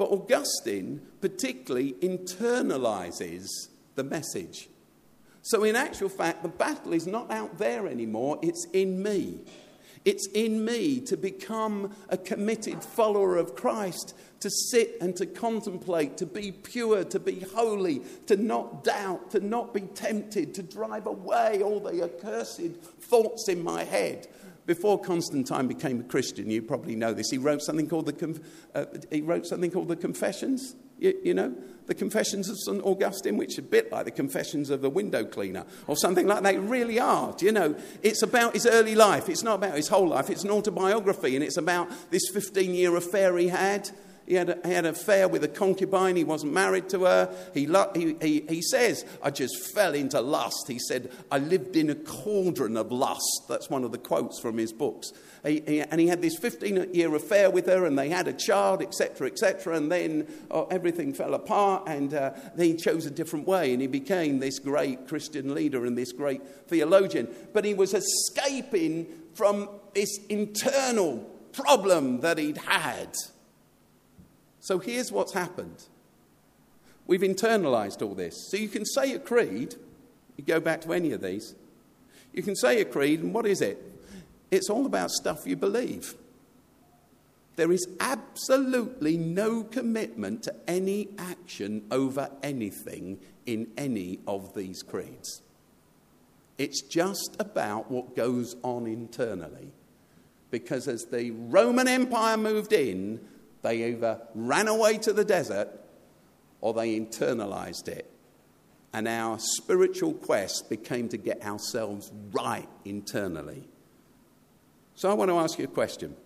but 0.00 0.12
Augustine 0.12 1.02
particularly 1.20 1.92
internalizes 2.00 3.50
the 3.96 4.02
message. 4.02 4.70
So, 5.42 5.62
in 5.62 5.76
actual 5.76 6.08
fact, 6.08 6.42
the 6.42 6.48
battle 6.48 6.94
is 6.94 7.06
not 7.06 7.30
out 7.30 7.58
there 7.58 7.86
anymore, 7.86 8.38
it's 8.40 8.66
in 8.72 9.02
me. 9.02 9.40
It's 10.06 10.26
in 10.32 10.64
me 10.64 11.00
to 11.00 11.18
become 11.18 11.94
a 12.08 12.16
committed 12.16 12.82
follower 12.82 13.36
of 13.36 13.54
Christ, 13.54 14.14
to 14.40 14.48
sit 14.48 14.96
and 15.02 15.14
to 15.16 15.26
contemplate, 15.26 16.16
to 16.16 16.24
be 16.24 16.50
pure, 16.50 17.04
to 17.04 17.20
be 17.20 17.40
holy, 17.40 18.00
to 18.26 18.36
not 18.36 18.82
doubt, 18.82 19.32
to 19.32 19.40
not 19.40 19.74
be 19.74 19.82
tempted, 19.82 20.54
to 20.54 20.62
drive 20.62 21.06
away 21.08 21.60
all 21.62 21.78
the 21.78 22.02
accursed 22.02 22.62
thoughts 23.00 23.50
in 23.50 23.62
my 23.62 23.84
head 23.84 24.28
before 24.70 25.00
Constantine 25.00 25.66
became 25.66 25.98
a 25.98 26.04
Christian, 26.04 26.48
you 26.48 26.62
probably 26.62 26.94
know 26.94 27.12
this, 27.12 27.28
he 27.28 27.38
wrote 27.38 27.60
something 27.60 27.88
called 27.88 28.06
the, 28.06 28.40
uh, 28.72 28.84
he 29.10 29.20
wrote 29.20 29.44
something 29.44 29.68
called 29.68 29.88
the 29.88 29.96
Confessions. 29.96 30.76
You, 31.00 31.18
you, 31.24 31.34
know, 31.34 31.52
the 31.86 31.94
Confessions 31.94 32.48
of 32.48 32.56
St. 32.56 32.80
Augustine, 32.84 33.36
which 33.36 33.58
are 33.58 33.62
a 33.62 33.64
bit 33.64 33.90
like 33.90 34.04
the 34.04 34.12
Confessions 34.12 34.70
of 34.70 34.84
a 34.84 34.88
window 34.88 35.24
cleaner 35.24 35.64
or 35.88 35.96
something 35.96 36.24
like 36.28 36.44
that. 36.44 36.52
They 36.52 36.58
really 36.60 37.00
are. 37.00 37.34
You 37.40 37.50
know? 37.50 37.74
It's 38.04 38.22
about 38.22 38.54
his 38.54 38.64
early 38.64 38.94
life. 38.94 39.28
It's 39.28 39.42
not 39.42 39.56
about 39.56 39.74
his 39.74 39.88
whole 39.88 40.06
life. 40.06 40.30
It's 40.30 40.44
an 40.44 40.50
autobiography, 40.50 41.34
and 41.34 41.42
it's 41.42 41.56
about 41.56 41.90
this 42.12 42.28
15 42.32 42.72
year 42.72 42.94
affair 42.94 43.36
he 43.38 43.48
had 43.48 43.90
he 44.30 44.36
had, 44.36 44.50
a, 44.50 44.58
he 44.64 44.72
had 44.72 44.84
an 44.84 44.92
affair 44.92 45.26
with 45.26 45.42
a 45.42 45.48
concubine. 45.48 46.14
He 46.14 46.22
wasn't 46.22 46.52
married 46.52 46.88
to 46.90 47.02
her. 47.02 47.34
He, 47.52 47.66
he, 47.96 48.16
he, 48.22 48.44
he 48.48 48.62
says, 48.62 49.04
I 49.24 49.30
just 49.30 49.74
fell 49.74 49.92
into 49.92 50.20
lust. 50.20 50.68
He 50.68 50.78
said, 50.78 51.10
I 51.32 51.38
lived 51.38 51.74
in 51.74 51.90
a 51.90 51.96
cauldron 51.96 52.76
of 52.76 52.92
lust. 52.92 53.46
That's 53.48 53.68
one 53.68 53.82
of 53.82 53.90
the 53.90 53.98
quotes 53.98 54.38
from 54.38 54.56
his 54.56 54.72
books. 54.72 55.10
He, 55.44 55.64
he, 55.66 55.80
and 55.80 56.00
he 56.00 56.06
had 56.06 56.22
this 56.22 56.38
15 56.38 56.94
year 56.94 57.12
affair 57.12 57.50
with 57.50 57.66
her, 57.66 57.84
and 57.84 57.98
they 57.98 58.08
had 58.08 58.28
a 58.28 58.32
child, 58.32 58.82
etc., 58.82 59.26
etc. 59.26 59.74
And 59.74 59.90
then 59.90 60.28
oh, 60.48 60.68
everything 60.70 61.12
fell 61.12 61.34
apart, 61.34 61.88
and 61.88 62.14
uh, 62.14 62.30
he 62.56 62.76
chose 62.76 63.06
a 63.06 63.10
different 63.10 63.48
way, 63.48 63.72
and 63.72 63.82
he 63.82 63.88
became 63.88 64.38
this 64.38 64.60
great 64.60 65.08
Christian 65.08 65.56
leader 65.56 65.84
and 65.86 65.98
this 65.98 66.12
great 66.12 66.46
theologian. 66.68 67.26
But 67.52 67.64
he 67.64 67.74
was 67.74 67.94
escaping 67.94 69.08
from 69.34 69.68
this 69.92 70.24
internal 70.28 71.18
problem 71.52 72.20
that 72.20 72.38
he'd 72.38 72.58
had. 72.58 73.16
So 74.60 74.78
here's 74.78 75.10
what's 75.10 75.32
happened 75.32 75.86
we've 77.06 77.22
internalized 77.22 78.02
all 78.02 78.14
this. 78.14 78.34
So 78.50 78.56
you 78.56 78.68
can 78.68 78.84
say 78.84 79.12
a 79.14 79.18
creed, 79.18 79.74
you 80.36 80.44
go 80.44 80.60
back 80.60 80.80
to 80.82 80.92
any 80.92 81.10
of 81.10 81.20
these, 81.20 81.56
you 82.32 82.42
can 82.42 82.54
say 82.54 82.80
a 82.80 82.84
creed, 82.84 83.20
and 83.20 83.34
what 83.34 83.46
is 83.46 83.60
it? 83.60 83.82
It's 84.50 84.70
all 84.70 84.86
about 84.86 85.10
stuff 85.10 85.44
you 85.44 85.56
believe. 85.56 86.14
There 87.56 87.72
is 87.72 87.86
absolutely 87.98 89.16
no 89.16 89.64
commitment 89.64 90.44
to 90.44 90.54
any 90.68 91.08
action 91.18 91.84
over 91.90 92.30
anything 92.42 93.18
in 93.44 93.72
any 93.76 94.20
of 94.26 94.54
these 94.54 94.82
creeds. 94.82 95.42
It's 96.58 96.80
just 96.82 97.36
about 97.40 97.90
what 97.90 98.14
goes 98.14 98.54
on 98.62 98.86
internally. 98.86 99.72
Because 100.50 100.88
as 100.88 101.06
the 101.06 101.30
Roman 101.32 101.88
Empire 101.88 102.36
moved 102.36 102.72
in, 102.72 103.20
they 103.62 103.90
either 103.90 104.20
ran 104.34 104.68
away 104.68 104.98
to 104.98 105.12
the 105.12 105.24
desert 105.24 105.68
or 106.60 106.74
they 106.74 106.98
internalized 106.98 107.88
it. 107.88 108.10
and 108.92 109.06
our 109.06 109.38
spiritual 109.38 110.12
quest 110.14 110.68
became 110.68 111.08
to 111.08 111.16
get 111.16 111.44
ourselves 111.44 112.10
right 112.32 112.68
internally. 112.84 113.68
So 114.94 115.10
I 115.10 115.14
want 115.14 115.30
to 115.30 115.38
ask 115.38 115.58
you 115.58 115.64
a 115.64 115.68
question. 115.68 116.16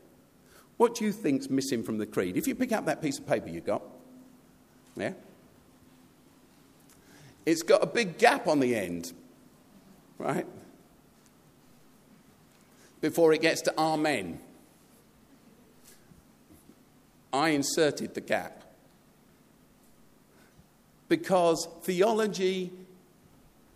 What 0.77 0.97
do 0.97 1.05
you 1.05 1.13
think's 1.13 1.51
missing 1.51 1.83
from 1.83 1.99
the 1.99 2.07
creed? 2.07 2.37
If 2.37 2.49
you 2.49 2.55
pick 2.55 2.73
up 2.73 2.87
that 2.87 3.03
piece 3.03 3.19
of 3.19 3.27
paper 3.27 3.49
you 3.49 3.61
got, 3.61 3.83
yeah? 4.97 5.13
It's 7.47 7.63
got 7.63 7.83
a 7.83 7.87
big 7.87 8.19
gap 8.19 8.47
on 8.47 8.61
the 8.61 8.75
end, 8.75 9.13
right? 10.19 10.47
Before 13.01 13.35
it 13.35 13.43
gets 13.43 13.61
to 13.63 13.75
Amen. 13.79 14.41
I 17.35 17.49
inserted 17.49 18.15
the 18.15 18.21
gap. 18.21 18.63
Because 21.09 21.69
theology 21.83 22.73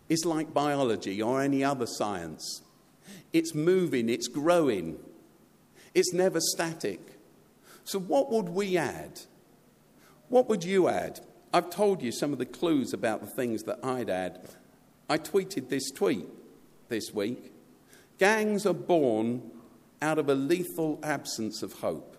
is 0.07 0.23
like 0.25 0.53
biology 0.53 1.21
or 1.21 1.41
any 1.41 1.63
other 1.63 1.85
science. 1.85 2.61
It's 3.33 3.53
moving, 3.53 4.07
it's 4.09 4.29
growing, 4.29 4.97
it's 5.93 6.13
never 6.13 6.39
static. 6.39 7.01
So, 7.83 7.99
what 7.99 8.31
would 8.31 8.49
we 8.49 8.77
add? 8.77 9.21
What 10.29 10.47
would 10.47 10.63
you 10.63 10.87
add? 10.87 11.19
I've 11.53 11.69
told 11.69 12.01
you 12.01 12.11
some 12.11 12.31
of 12.31 12.39
the 12.39 12.45
clues 12.45 12.93
about 12.93 13.21
the 13.21 13.27
things 13.27 13.63
that 13.63 13.79
I'd 13.83 14.09
add. 14.09 14.47
I 15.09 15.17
tweeted 15.17 15.69
this 15.69 15.91
tweet 15.91 16.27
this 16.87 17.11
week 17.13 17.51
Gangs 18.19 18.65
are 18.65 18.73
born 18.73 19.51
out 20.01 20.17
of 20.17 20.29
a 20.29 20.35
lethal 20.35 20.99
absence 21.03 21.61
of 21.61 21.73
hope. 21.73 22.15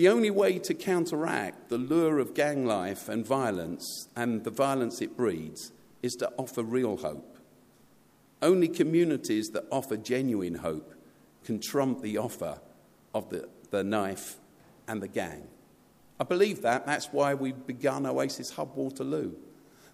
The 0.00 0.08
only 0.08 0.30
way 0.30 0.58
to 0.60 0.72
counteract 0.72 1.68
the 1.68 1.76
lure 1.76 2.20
of 2.20 2.32
gang 2.32 2.64
life 2.64 3.10
and 3.10 3.22
violence 3.22 4.08
and 4.16 4.42
the 4.42 4.50
violence 4.50 5.02
it 5.02 5.14
breeds 5.14 5.72
is 6.02 6.14
to 6.14 6.32
offer 6.38 6.62
real 6.62 6.96
hope. 6.96 7.36
Only 8.40 8.66
communities 8.66 9.50
that 9.50 9.66
offer 9.70 9.98
genuine 9.98 10.54
hope 10.54 10.94
can 11.44 11.60
trump 11.60 12.00
the 12.00 12.16
offer 12.16 12.62
of 13.12 13.28
the, 13.28 13.46
the 13.68 13.84
knife 13.84 14.36
and 14.88 15.02
the 15.02 15.06
gang. 15.06 15.48
I 16.18 16.24
believe 16.24 16.62
that. 16.62 16.86
That's 16.86 17.08
why 17.08 17.34
we've 17.34 17.66
begun 17.66 18.06
Oasis 18.06 18.52
Hub 18.52 18.74
Waterloo. 18.76 19.34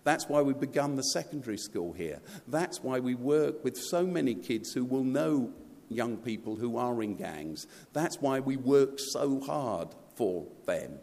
That's 0.05 0.29
why 0.29 0.41
we've 0.41 0.61
begun 0.61 0.95
the 0.95 1.03
secondary 1.03 1.59
school 1.59 1.93
here. 1.93 2.21
That's 2.47 2.81
why 2.81 3.01
we 3.01 3.17
work 3.17 3.65
with 3.65 3.77
so 3.77 4.07
many 4.07 4.37
kids 4.37 4.73
who 4.73 4.85
will 4.85 5.03
know 5.03 5.53
young 5.89 6.17
people 6.17 6.57
who 6.57 6.77
are 6.77 7.03
in 7.03 7.17
gangs. 7.17 7.67
That's 7.93 8.21
why 8.21 8.41
we 8.41 8.57
work 8.57 8.99
so 8.99 9.41
hard 9.41 9.89
for 10.15 10.47
them. 10.67 10.99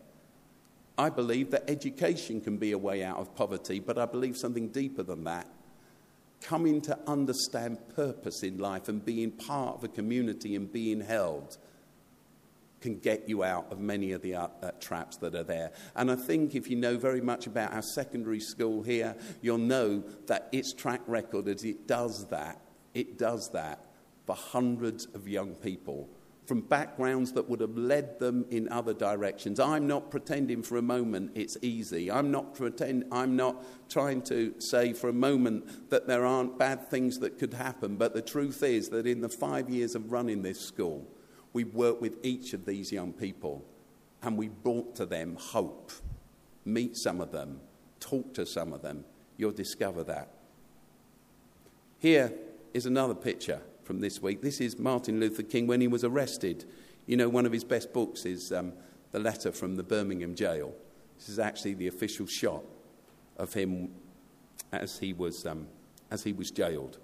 I 0.97 1.09
believe 1.09 1.51
that 1.51 1.69
education 1.69 2.41
can 2.41 2.57
be 2.57 2.71
a 2.71 2.77
way 2.77 3.03
out 3.03 3.17
of 3.17 3.35
poverty, 3.35 3.79
but 3.79 3.97
I 3.97 4.05
believe 4.05 4.37
something 4.37 4.69
deeper 4.69 5.03
than 5.03 5.23
that. 5.23 5.47
Coming 6.41 6.81
to 6.81 6.99
understand 7.07 7.77
purpose 7.95 8.43
in 8.43 8.57
life 8.57 8.89
and 8.89 9.03
being 9.03 9.31
part 9.31 9.77
of 9.77 9.83
a 9.83 9.87
community 9.87 10.55
and 10.55 10.71
being 10.71 11.01
held 11.01 11.57
can 12.81 12.99
get 12.99 13.29
you 13.29 13.43
out 13.43 13.71
of 13.71 13.79
many 13.79 14.11
of 14.11 14.21
the 14.21 14.35
uh, 14.35 14.47
uh, 14.61 14.71
traps 14.81 15.15
that 15.17 15.33
are 15.33 15.43
there. 15.43 15.71
And 15.95 16.11
I 16.11 16.15
think 16.15 16.53
if 16.53 16.69
you 16.69 16.75
know 16.75 16.97
very 16.97 17.21
much 17.21 17.47
about 17.47 17.71
our 17.73 17.81
secondary 17.81 18.41
school 18.41 18.83
here, 18.83 19.15
you'll 19.41 19.57
know 19.57 20.03
that 20.27 20.49
its 20.51 20.73
track 20.73 20.99
record 21.07 21.47
as 21.47 21.63
it 21.63 21.87
does 21.87 22.27
that, 22.29 22.59
it 22.93 23.17
does 23.17 23.49
that 23.53 23.82
for 24.25 24.35
hundreds 24.35 25.05
of 25.13 25.27
young 25.27 25.53
people 25.55 26.09
from 26.45 26.59
backgrounds 26.59 27.31
that 27.33 27.49
would 27.49 27.61
have 27.61 27.77
led 27.77 28.19
them 28.19 28.45
in 28.49 28.67
other 28.69 28.93
directions. 28.93 29.59
I'm 29.59 29.87
not 29.87 30.11
pretending 30.11 30.61
for 30.61 30.77
a 30.77 30.81
moment 30.81 31.31
it's 31.35 31.57
easy. 31.61 32.11
I'm 32.11 32.31
not 32.31 32.53
pretend 32.53 33.05
I'm 33.11 33.37
not 33.37 33.63
trying 33.89 34.21
to 34.23 34.53
say 34.59 34.91
for 34.91 35.07
a 35.07 35.13
moment 35.13 35.89
that 35.89 36.05
there 36.05 36.25
aren't 36.25 36.59
bad 36.59 36.89
things 36.89 37.19
that 37.19 37.39
could 37.39 37.53
happen, 37.53 37.95
but 37.95 38.13
the 38.13 38.21
truth 38.21 38.61
is 38.61 38.89
that 38.89 39.07
in 39.07 39.21
the 39.21 39.29
5 39.29 39.69
years 39.69 39.95
of 39.95 40.11
running 40.11 40.41
this 40.41 40.59
school, 40.59 41.07
we've 41.53 41.73
worked 41.73 42.01
with 42.01 42.17
each 42.23 42.53
of 42.53 42.65
these 42.65 42.91
young 42.91 43.13
people 43.13 43.63
and 44.21 44.37
we 44.37 44.49
brought 44.49 44.95
to 44.95 45.05
them 45.05 45.37
hope. 45.39 45.91
Meet 46.65 46.97
some 46.97 47.21
of 47.21 47.31
them, 47.31 47.61
talk 47.99 48.33
to 48.33 48.45
some 48.45 48.73
of 48.73 48.81
them, 48.81 49.05
you'll 49.37 49.51
discover 49.51 50.03
that. 50.03 50.29
Here 51.99 52.33
is 52.73 52.85
another 52.85 53.15
picture 53.15 53.61
from 53.83 53.99
this 53.99 54.21
week. 54.21 54.41
This 54.41 54.61
is 54.61 54.79
Martin 54.79 55.19
Luther 55.19 55.43
King 55.43 55.67
when 55.67 55.81
he 55.81 55.87
was 55.87 56.03
arrested. 56.03 56.65
You 57.05 57.17
know, 57.17 57.29
one 57.29 57.45
of 57.45 57.51
his 57.51 57.63
best 57.63 57.93
books 57.93 58.25
is 58.25 58.51
um, 58.51 58.73
The 59.11 59.19
Letter 59.19 59.51
from 59.51 59.75
the 59.75 59.83
Birmingham 59.83 60.35
Jail. 60.35 60.73
This 61.17 61.29
is 61.29 61.39
actually 61.39 61.73
the 61.73 61.87
official 61.87 62.25
shot 62.25 62.63
of 63.37 63.53
him 63.53 63.89
as 64.71 64.99
he 64.99 65.13
was, 65.13 65.45
um, 65.45 65.67
as 66.09 66.23
he 66.23 66.33
was 66.33 66.49
jailed. 66.49 66.97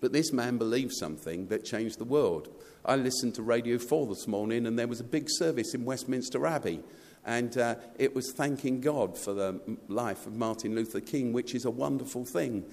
But 0.00 0.12
this 0.12 0.32
man 0.32 0.56
believed 0.56 0.92
something 0.94 1.48
that 1.48 1.64
changed 1.64 1.98
the 1.98 2.04
world. 2.04 2.48
I 2.84 2.96
listened 2.96 3.34
to 3.34 3.42
Radio 3.42 3.78
4 3.78 4.06
this 4.06 4.26
morning, 4.26 4.66
and 4.66 4.78
there 4.78 4.88
was 4.88 5.00
a 5.00 5.04
big 5.04 5.26
service 5.28 5.74
in 5.74 5.84
Westminster 5.84 6.46
Abbey. 6.46 6.82
And 7.26 7.56
uh, 7.58 7.74
it 7.98 8.14
was 8.14 8.32
thanking 8.32 8.80
God 8.80 9.18
for 9.18 9.34
the 9.34 9.60
life 9.88 10.26
of 10.26 10.34
Martin 10.34 10.74
Luther 10.74 11.00
King, 11.00 11.34
which 11.34 11.54
is 11.54 11.66
a 11.66 11.70
wonderful 11.70 12.24
thing. 12.24 12.64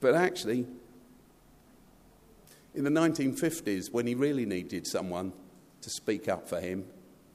But 0.00 0.14
actually, 0.14 0.66
in 2.74 2.84
the 2.84 2.90
1950s, 2.90 3.92
when 3.92 4.06
he 4.06 4.14
really 4.14 4.44
needed 4.44 4.86
someone 4.86 5.32
to 5.80 5.90
speak 5.90 6.28
up 6.28 6.48
for 6.48 6.60
him, 6.60 6.84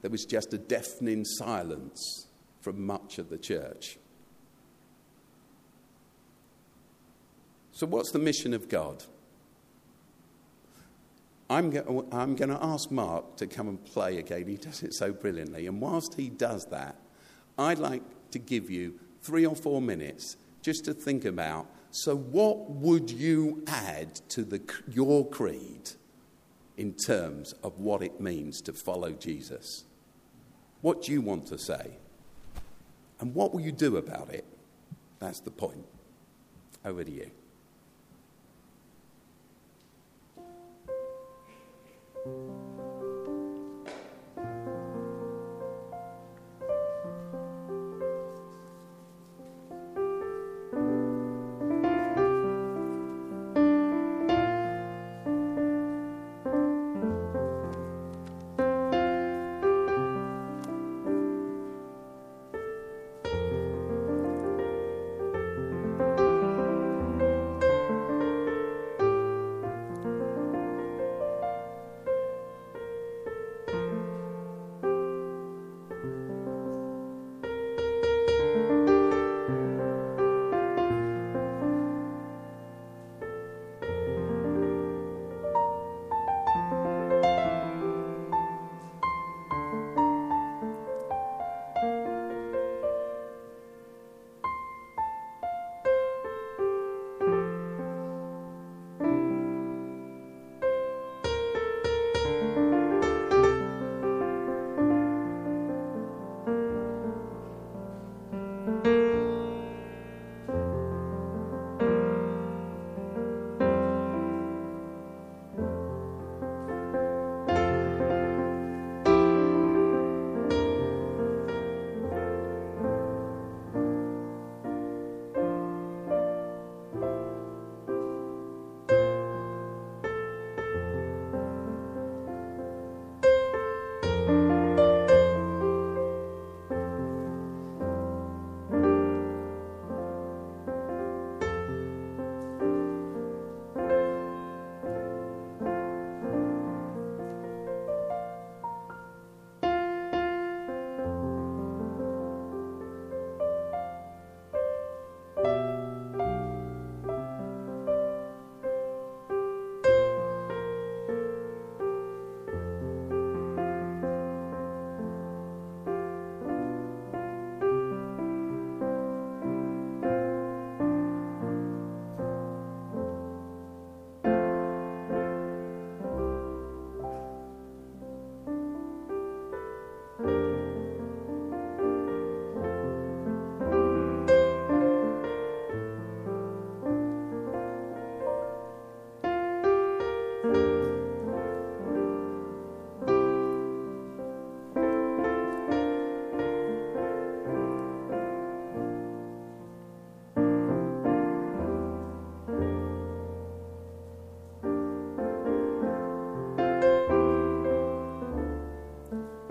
there 0.01 0.11
was 0.11 0.25
just 0.25 0.53
a 0.53 0.57
deafening 0.57 1.23
silence 1.23 2.27
from 2.61 2.85
much 2.85 3.17
of 3.17 3.29
the 3.29 3.37
church. 3.37 3.97
So, 7.71 7.87
what's 7.87 8.11
the 8.11 8.19
mission 8.19 8.53
of 8.53 8.67
God? 8.67 9.03
I'm, 11.49 11.71
go- 11.71 12.05
I'm 12.11 12.35
going 12.35 12.49
to 12.49 12.63
ask 12.63 12.91
Mark 12.91 13.37
to 13.37 13.47
come 13.47 13.69
and 13.69 13.83
play 13.83 14.17
again. 14.17 14.47
He 14.47 14.57
does 14.57 14.83
it 14.83 14.93
so 14.93 15.11
brilliantly. 15.11 15.65
And 15.65 15.81
whilst 15.81 16.13
he 16.15 16.29
does 16.29 16.65
that, 16.65 16.95
I'd 17.57 17.79
like 17.79 18.03
to 18.31 18.39
give 18.39 18.69
you 18.69 18.99
three 19.21 19.45
or 19.45 19.55
four 19.55 19.81
minutes 19.81 20.37
just 20.61 20.85
to 20.85 20.93
think 20.93 21.25
about 21.25 21.67
so, 21.91 22.15
what 22.15 22.69
would 22.69 23.09
you 23.09 23.63
add 23.67 24.15
to 24.29 24.43
the, 24.43 24.61
your 24.87 25.27
creed 25.27 25.91
in 26.77 26.93
terms 26.93 27.53
of 27.63 27.79
what 27.79 28.03
it 28.03 28.21
means 28.21 28.61
to 28.61 28.73
follow 28.73 29.11
Jesus? 29.11 29.85
What 30.81 31.03
do 31.03 31.11
you 31.11 31.21
want 31.21 31.47
to 31.47 31.57
say? 31.57 31.97
And 33.19 33.33
what 33.33 33.53
will 33.53 33.61
you 33.61 33.71
do 33.71 33.97
about 33.97 34.29
it? 34.29 34.45
That's 35.19 35.41
the 35.41 35.51
point. 35.51 35.85
Over 36.85 37.03
to 37.03 37.11
you. 37.11 37.31
you. 42.25 42.68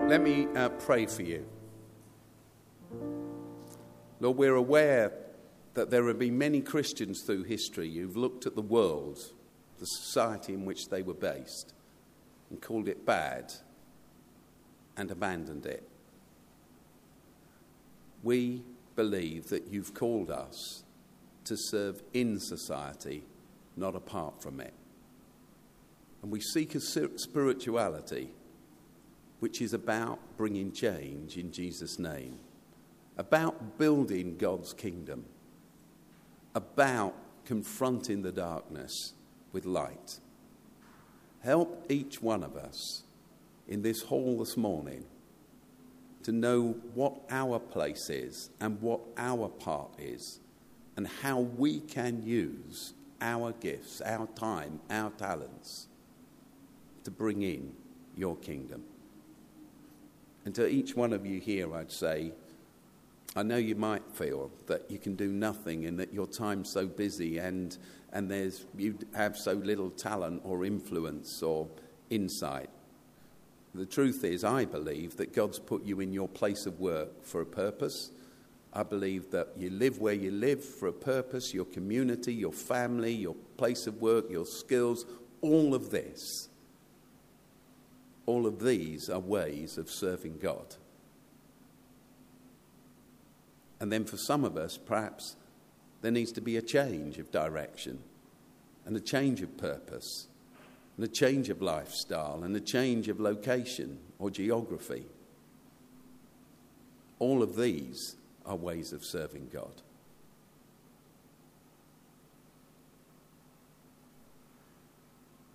Let 0.09 0.23
me 0.23 0.47
uh, 0.55 0.69
pray 0.69 1.05
for 1.05 1.21
you. 1.21 1.45
Lord, 4.19 4.37
we're 4.37 4.55
aware 4.55 5.13
that 5.75 5.91
there 5.91 6.07
have 6.07 6.17
been 6.17 6.35
many 6.35 6.61
Christians 6.61 7.21
through 7.21 7.43
history 7.43 7.93
who've 7.93 8.17
looked 8.17 8.47
at 8.47 8.55
the 8.55 8.61
world, 8.63 9.19
the 9.77 9.85
society 9.85 10.55
in 10.55 10.65
which 10.65 10.89
they 10.89 11.03
were 11.03 11.13
based, 11.13 11.75
and 12.49 12.59
called 12.59 12.87
it 12.87 13.05
bad 13.05 13.53
and 14.97 15.11
abandoned 15.11 15.67
it. 15.67 15.87
We 18.23 18.63
believe 18.95 19.49
that 19.49 19.67
you've 19.67 19.93
called 19.93 20.31
us 20.31 20.85
to 21.45 21.55
serve 21.55 22.01
in 22.15 22.39
society, 22.39 23.25
not 23.77 23.95
apart 23.95 24.41
from 24.41 24.59
it. 24.59 24.73
And 26.23 26.31
we 26.31 26.41
seek 26.41 26.73
a 26.73 26.79
spirituality 26.79 28.31
which 29.39 29.61
is 29.61 29.73
about 29.73 30.19
bringing 30.37 30.71
change 30.71 31.37
in 31.37 31.51
Jesus' 31.51 31.97
name, 31.97 32.39
about 33.17 33.77
building 33.77 34.37
God's 34.37 34.73
kingdom, 34.73 35.25
about 36.55 37.15
confronting 37.45 38.21
the 38.21 38.31
darkness 38.31 39.13
with 39.51 39.65
light. 39.65 40.19
Help 41.41 41.85
each 41.89 42.21
one 42.21 42.43
of 42.43 42.55
us 42.55 43.03
in 43.67 43.81
this 43.81 44.03
hall 44.03 44.39
this 44.39 44.57
morning 44.57 45.05
to 46.23 46.31
know 46.31 46.75
what 46.93 47.21
our 47.29 47.59
place 47.59 48.09
is 48.09 48.49
and 48.59 48.81
what 48.81 48.99
our 49.17 49.47
part 49.47 49.91
is 49.97 50.39
and 50.97 51.07
how 51.07 51.39
we 51.39 51.79
can 51.79 52.21
use 52.21 52.93
our 53.21 53.53
gifts, 53.53 54.01
our 54.01 54.27
time, 54.35 54.81
our 54.89 55.09
talents 55.11 55.87
to 57.03 57.11
bring 57.11 57.41
in 57.41 57.71
your 58.15 58.35
kingdom. 58.35 58.83
And 60.49 60.55
to 60.55 60.67
each 60.67 60.95
one 60.95 61.13
of 61.13 61.27
you 61.27 61.39
here, 61.39 61.75
I'd 61.75 61.91
say, 61.91 62.31
I 63.35 63.43
know 63.43 63.57
you 63.57 63.75
might 63.75 64.01
feel 64.11 64.49
that 64.65 64.89
you 64.89 64.97
can 64.97 65.13
do 65.13 65.27
nothing 65.27 65.85
and 65.85 65.99
that 65.99 66.11
your 66.11 66.25
time's 66.25 66.71
so 66.71 66.87
busy 66.87 67.37
and, 67.37 67.77
and 68.13 68.31
there's, 68.31 68.65
you 68.75 68.97
have 69.13 69.37
so 69.37 69.53
little 69.53 69.91
talent 69.91 70.41
or 70.43 70.65
influence 70.65 71.43
or 71.43 71.67
insight. 72.09 72.71
The 73.75 73.85
truth 73.85 74.23
is, 74.23 74.43
I 74.43 74.65
believe 74.65 75.17
that 75.17 75.35
God's 75.35 75.59
put 75.59 75.85
you 75.85 75.99
in 75.99 76.13
your 76.13 76.27
place 76.27 76.65
of 76.65 76.79
work 76.79 77.23
for 77.23 77.41
a 77.41 77.45
purpose. 77.45 78.09
I 78.73 78.81
believe 78.81 79.29
that 79.29 79.49
you 79.55 79.69
live 79.69 79.99
where 79.99 80.15
you 80.15 80.31
live 80.31 80.65
for 80.65 80.87
a 80.87 80.93
purpose, 80.93 81.53
your 81.53 81.65
community, 81.65 82.33
your 82.33 82.53
family, 82.53 83.13
your 83.13 83.35
place 83.57 83.85
of 83.85 84.01
work, 84.01 84.31
your 84.31 84.47
skills, 84.47 85.05
all 85.41 85.75
of 85.75 85.91
this. 85.91 86.48
All 88.29 88.45
of 88.45 88.59
these 88.59 89.09
are 89.09 89.17
ways 89.19 89.79
of 89.79 89.89
serving 89.89 90.37
God. 90.37 90.75
And 93.79 93.91
then 93.91 94.05
for 94.05 94.17
some 94.17 94.43
of 94.43 94.55
us, 94.55 94.77
perhaps 94.77 95.35
there 96.03 96.11
needs 96.11 96.31
to 96.33 96.41
be 96.41 96.55
a 96.55 96.61
change 96.61 97.17
of 97.17 97.31
direction 97.31 97.97
and 98.85 98.95
a 98.95 98.99
change 98.99 99.41
of 99.41 99.57
purpose 99.57 100.27
and 100.95 101.03
a 101.03 101.07
change 101.07 101.49
of 101.49 101.63
lifestyle 101.63 102.43
and 102.43 102.55
a 102.55 102.59
change 102.59 103.07
of 103.07 103.19
location 103.19 103.97
or 104.19 104.29
geography. 104.29 105.07
All 107.17 107.41
of 107.41 107.55
these 107.55 108.15
are 108.45 108.55
ways 108.55 108.93
of 108.93 109.03
serving 109.03 109.49
God. 109.51 109.81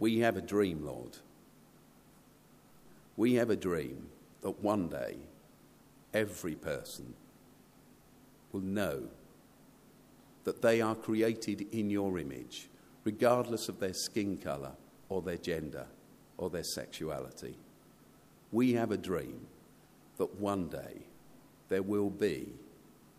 We 0.00 0.18
have 0.18 0.36
a 0.36 0.42
dream, 0.42 0.84
Lord. 0.84 1.18
We 3.16 3.34
have 3.34 3.50
a 3.50 3.56
dream 3.56 4.08
that 4.42 4.62
one 4.62 4.88
day 4.88 5.16
every 6.12 6.54
person 6.54 7.14
will 8.52 8.60
know 8.60 9.04
that 10.44 10.62
they 10.62 10.80
are 10.80 10.94
created 10.94 11.66
in 11.72 11.90
your 11.90 12.18
image, 12.18 12.68
regardless 13.04 13.68
of 13.68 13.80
their 13.80 13.94
skin 13.94 14.36
colour 14.36 14.72
or 15.08 15.22
their 15.22 15.38
gender 15.38 15.86
or 16.36 16.50
their 16.50 16.64
sexuality. 16.64 17.56
We 18.52 18.74
have 18.74 18.90
a 18.90 18.96
dream 18.96 19.46
that 20.18 20.38
one 20.40 20.68
day 20.68 21.02
there 21.68 21.82
will 21.82 22.10
be 22.10 22.52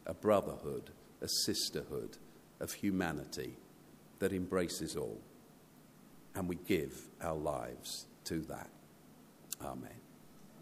a 0.05 0.13
brotherhood, 0.13 0.91
a 1.21 1.27
sisterhood 1.27 2.17
of 2.59 2.73
humanity 2.73 3.57
that 4.19 4.31
embraces 4.31 4.95
all. 4.95 5.19
And 6.35 6.47
we 6.47 6.55
give 6.55 7.07
our 7.21 7.35
lives 7.35 8.05
to 8.25 8.41
that. 8.41 8.69
Amen. 9.61 10.04